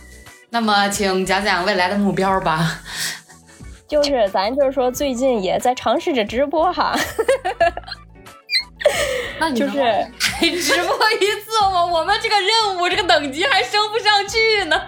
[0.48, 2.80] 那么，请讲讲未来的目标吧。
[3.92, 6.96] 就是咱就是说，最近也在尝试着直播哈，
[9.38, 9.82] 那你就是
[10.18, 11.84] 还直播一次吗？
[11.84, 14.80] 我们这个任务这个等级还升不上去呢。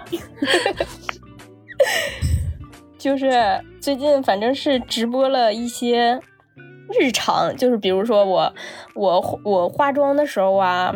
[2.97, 6.19] 就是最近反正是直播了一些
[6.99, 8.51] 日常，就是比如说我
[8.95, 10.95] 我我化妆的时候啊。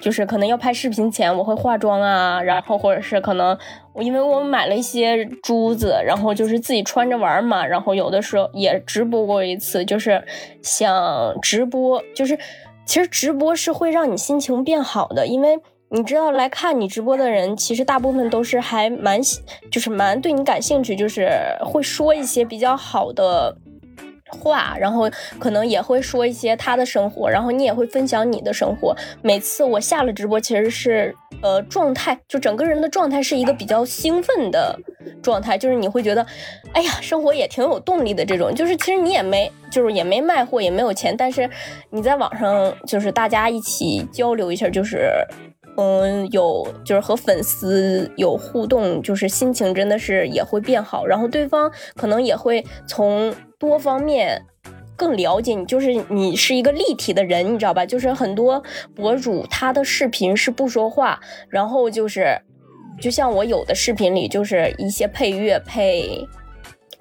[0.00, 3.56] 就是可能要拍视频前，我会化妆啊，然后或者是可能
[3.92, 10.24] 我因为我买了一些珠子，然后就是自己穿着玩嘛，然后有的时候也直播过一次，就是
[10.62, 12.38] 想直播，就是
[12.86, 15.58] 其实直播是会让你心情变好的，因为
[15.90, 19.20] 你知道来看你直播的人，其实大部分都是还蛮
[19.70, 21.30] 就是蛮对你感兴趣，就是
[21.64, 23.56] 会说一些比较好的。
[24.30, 28.96] 话，然后可能也会说一些他的生活，然后你也会分享你的生活。
[29.22, 34.78] 每次我下了直播，其实是呃状态，就整个人的状态是一个比较兴奋的
[35.22, 36.26] 状态，就是你会觉得，
[36.72, 38.54] 哎呀，生活也挺有动力的这种。
[38.54, 41.48] 就是其实你也没，就是也没卖货，也没有钱，但是
[41.90, 45.10] 你在网上就是大家一起交流一下，就是
[45.78, 53.34] 嗯有就是和粉丝有互动，就是心情真的是也会变好，然后对方可能也会从。
[53.60, 54.40] 多方面
[54.94, 57.84] 更了解你，就是你是一个立体的人，你知道吧？
[57.84, 58.62] 就是很多
[58.94, 61.18] 博主他的视频是不说话，
[61.48, 62.40] 然后就是
[63.00, 66.24] 就像我有的视频里就是一些配乐配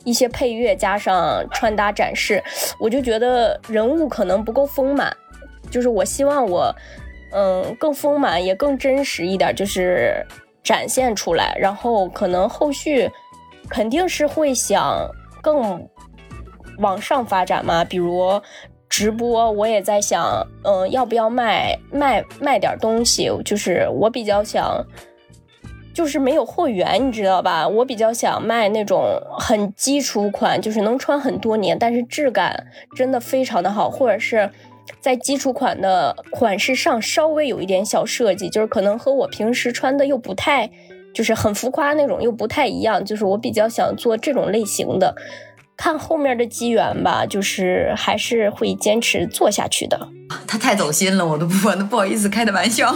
[0.03, 2.43] 一些配乐加上穿搭展示，
[2.79, 5.15] 我就觉得人物可能不够丰满，
[5.69, 6.75] 就是我希望我
[7.31, 10.25] 嗯更丰满也更真实一点，就是
[10.63, 13.09] 展现出来，然后可能后续
[13.69, 15.09] 肯定是会想
[15.41, 15.87] 更。
[16.79, 18.39] 往上发展嘛，比如
[18.87, 23.31] 直播，我也在想，嗯，要不要卖卖卖点东西？
[23.43, 24.85] 就是我比较想，
[25.91, 27.67] 就是没有货源，你知道吧？
[27.67, 34.47] 我比较想卖那种很基础款，就是能穿很多年，但是质感真的非常的好，或者是
[34.99, 40.69] 在基础款的款式上稍微有一点小设计，就是可能和我平时穿的又不太，
[41.13, 45.15] 就是很浮夸那种又不太一样，就是我比较想做这种类型的。
[45.75, 50.09] 看后面的机缘吧，就是还是会坚持做下去的。
[50.47, 52.91] 他太走心了，我都不，我都不好意思开的玩笑。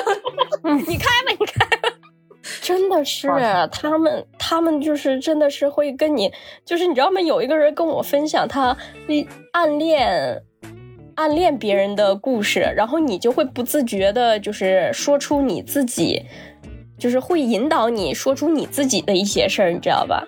[0.64, 1.68] 你开吧，你开。
[2.62, 3.28] 真的是
[3.70, 6.32] 他们，他们就是真的是会跟你，
[6.64, 7.20] 就是你知道吗？
[7.20, 8.76] 有一个人跟我分享他
[9.52, 10.42] 暗恋
[11.16, 16.22] 暗恋别人的故事，然后你就会不自觉的，就是说出你自己，
[16.98, 20.26] 就是会引导你说出你自己的一些事儿，你知道吧？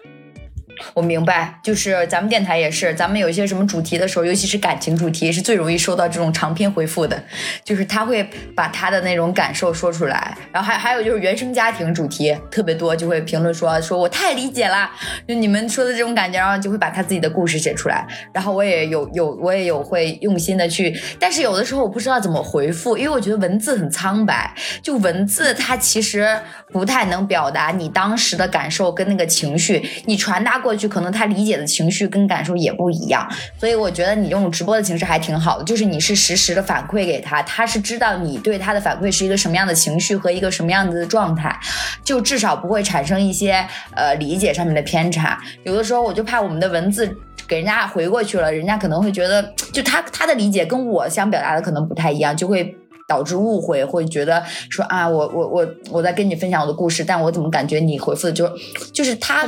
[0.94, 7.22] 我明白，就是咱们电台也是，咱们有一些什么主题的时候，尤其是感情主题，是最容易收到这种长篇回复的，
[7.64, 8.22] 就是他会
[8.54, 14.90] 把他的那种感受说出来，然后还还有就是原生家庭主题特别多，就会评论说说我太理解了，
[15.26, 26.38] 就你们说的这种感觉，然后就会把他自己的故事写出来，然后我也有有我也有会用心的去，但是有的时候我不知道怎么回复，因为我觉得文字很苍白，就文字它其实
[26.72, 33.26] 不太能表达你当时的感受跟那个情绪，你传达过过去，可能他理解的情绪跟感受也不一样，
[33.58, 41.58] 所以我觉得你用直播的形式还挺好的，就是你是实时的反馈给他，他是知道你对他的反馈是一个什么样的情绪和一个什么样子的状态，
[42.04, 45.42] 就至少不会产生一些呃理解上面的偏差。
[45.64, 47.10] 有的时候我就怕我们的文字
[47.46, 49.42] 给人家回过去了，人家可能会觉得
[49.72, 52.76] 就他他的理解跟我想表达的可能不太一样，就会。
[53.08, 54.40] 导致误会，会觉得
[54.70, 58.48] 说啊，我我我我在跟你分享我的故事，但我怎么感觉你回复的就
[58.92, 59.44] 就是他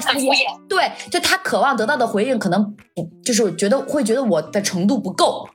[0.69, 2.65] 对，就他渴望得到的回应可能
[2.97, 5.49] 不，就是觉得会觉得我的程度不够，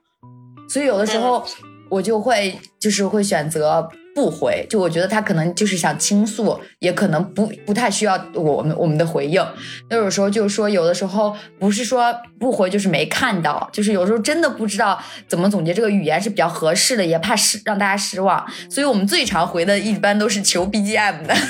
[0.70, 1.44] 所以有的时候
[1.90, 3.90] 我就会就是会选择。
[4.16, 9.46] 不回，就我觉得他可能就是想倾诉，也可能不不太需要我们我们的回应。
[9.90, 14.98] 那有时候就是说，有的时候不是说不回，就是没看到，就是有时候真的不知道
[15.28, 18.46] 怎么总结这个语言是比较合适的，也怕失让大家失望。
[18.70, 21.36] 所以我们最常回的一般都是求 BGM 的。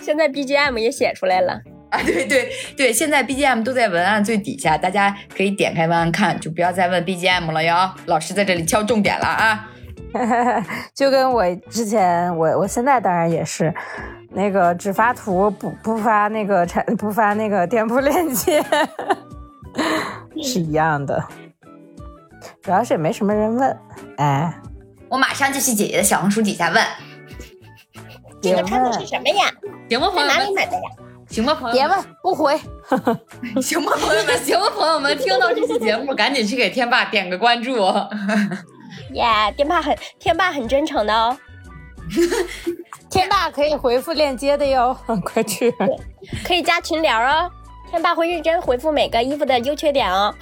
[0.00, 1.60] 现在 BGM 也写出来了。
[1.90, 7.90] 啊，对对对，现在 BGM 都在文案最底下，大家可以点开文案看，就不要再问 BGM 了哟。
[8.06, 9.70] 老师在这里敲重点了啊！
[10.94, 13.74] 就跟我之前，我我现在当然也是，
[14.32, 18.62] 那个只发图不不发那个产不发那个店铺链接，
[20.42, 21.22] 是一样的。
[22.62, 23.78] 主要是也没什么人问，
[24.16, 24.52] 哎，
[25.08, 26.84] 我马上就去姐姐的小红书底下问，
[28.42, 29.50] 这个产品是什么呀？
[29.88, 30.82] 行吗，朋友哪里买的呀？
[31.38, 32.60] 行吧，朋友，别问，不回。
[33.62, 37.76] 行吧，朋友们，行吧，朋友们，听到这期节目，赶紧去给天霸点个关注。
[39.14, 39.24] 耶，
[39.56, 41.38] 天霸很天霸很真诚的哦。
[43.08, 45.72] 天霸可以回复链接的哟，快去。
[46.44, 47.48] 可以加群聊哦，
[47.88, 50.34] 天霸会认真回复每个衣服的优缺点哦。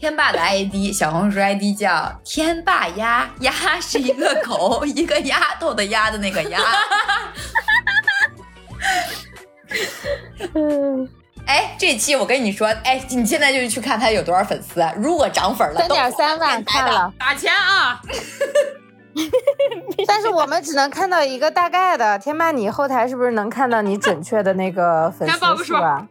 [0.00, 6.58] 天霸的 ID 小红书 ID 叫天霸鸭，鸭是一个狗，一个丫头的丫的那个鸭。
[10.54, 11.08] 嗯，
[11.46, 14.84] 哎，这期我跟你说，哎，你现在就去看他有多少粉丝。
[14.96, 18.00] 如果涨粉了，三点三万看了，打钱啊！
[20.08, 22.18] 但是我们只能看到一个大概的。
[22.18, 26.06] 天霸，你后台是不是能看到你准确的那个 粉丝数啊？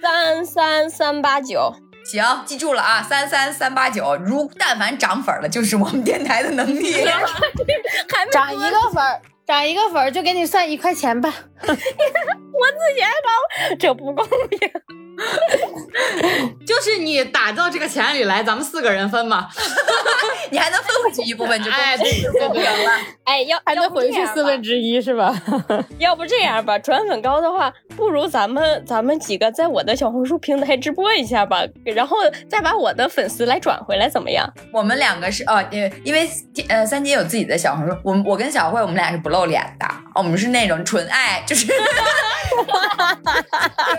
[0.00, 1.74] 三三三八九，
[2.04, 4.14] 行，记住了啊，三三三八九。
[4.16, 6.94] 如但凡涨粉了，就是我们电台的能力。
[8.30, 9.02] 涨一个粉。
[9.46, 11.28] 涨一个粉儿就给你算一块钱吧，
[11.60, 11.76] 我自
[12.96, 15.03] 己还包，这不公平。
[16.66, 19.48] 就是你打到这个钱里来，咱们四个人分嘛，
[20.50, 22.10] 你还能分回去一部分就哎，对，
[22.40, 22.90] 分不了了。
[23.24, 25.34] 哎，要还能回去四分之一是吧？
[25.98, 32.16] 要不这样吧，转粉高的话，不如咱们咱们几个在我的小红书平台直播一下吧，然后
[32.48, 34.50] 再把我的粉丝来转回来，怎么样？
[34.72, 36.28] 我们两个是哦，因为因为
[36.68, 41.78] 呃三姐有自己的小红书，我我跟小慧我们俩是不露脸的，我们是那种纯爱，就是纯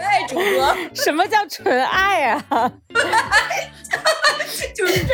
[0.02, 0.76] 爱主播。
[1.06, 2.44] 什么叫纯爱啊？
[4.76, 5.06] 就是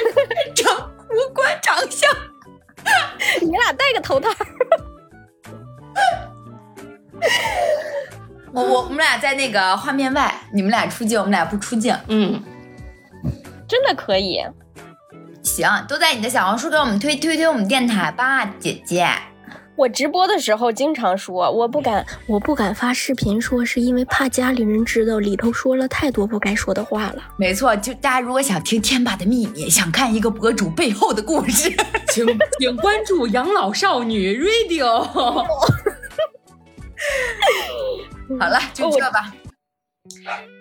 [0.55, 2.09] 长无关长相，
[3.41, 4.29] 你俩戴个头套。
[8.53, 11.93] 我我我们俩在那个画面外，你们俩出镜，我们俩不出镜。
[12.07, 12.41] 嗯，
[13.67, 14.41] 真的可以。
[15.43, 19.09] 行，都在你的小红书给我们推推推我们电台吧，姐姐。
[19.81, 27.23] 我直播的时候经常说，我不敢， 我不敢发视频说，是因为怕家里人知道里头说了太多不该说的话了。
[27.35, 31.71] 没错，就大家如果想听天霸的秘密，想看一个博主背后的故事，
[32.13, 32.23] 请
[32.59, 35.01] 请关注养老少女 Radio。
[38.39, 39.33] 好了，就这吧。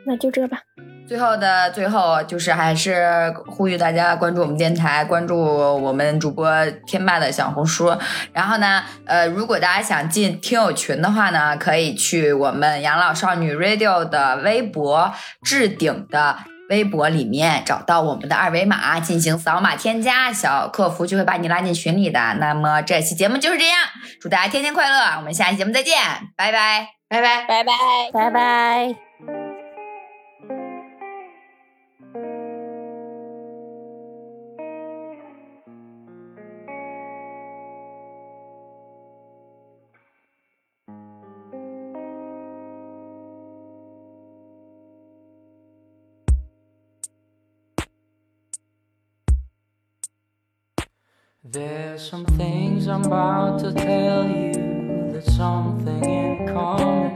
[0.06, 0.62] 那就这吧。
[1.08, 6.48] 最后的最后，就是还是呼吁大家关注我们电台，关注我们主播
[6.86, 7.92] 天霸的小红书。
[8.32, 15.12] 然后呢，呃，如果大家想进听友群的话呢，可以去我们养老少女 Radio 的微博
[15.42, 16.36] 置顶的
[16.68, 22.20] 微博里面找到我们的二维码，进行扫码添加，小客服就会把你拉进群里的。
[22.38, 23.78] 那么这期节目就是这样，
[24.20, 25.96] 祝大家天天快乐，我们下期节目再见，
[26.36, 27.72] 拜拜，拜拜，拜拜，
[28.12, 29.09] 拜拜。
[51.42, 54.52] There's some things I'm about to tell you
[55.10, 57.09] that something in common.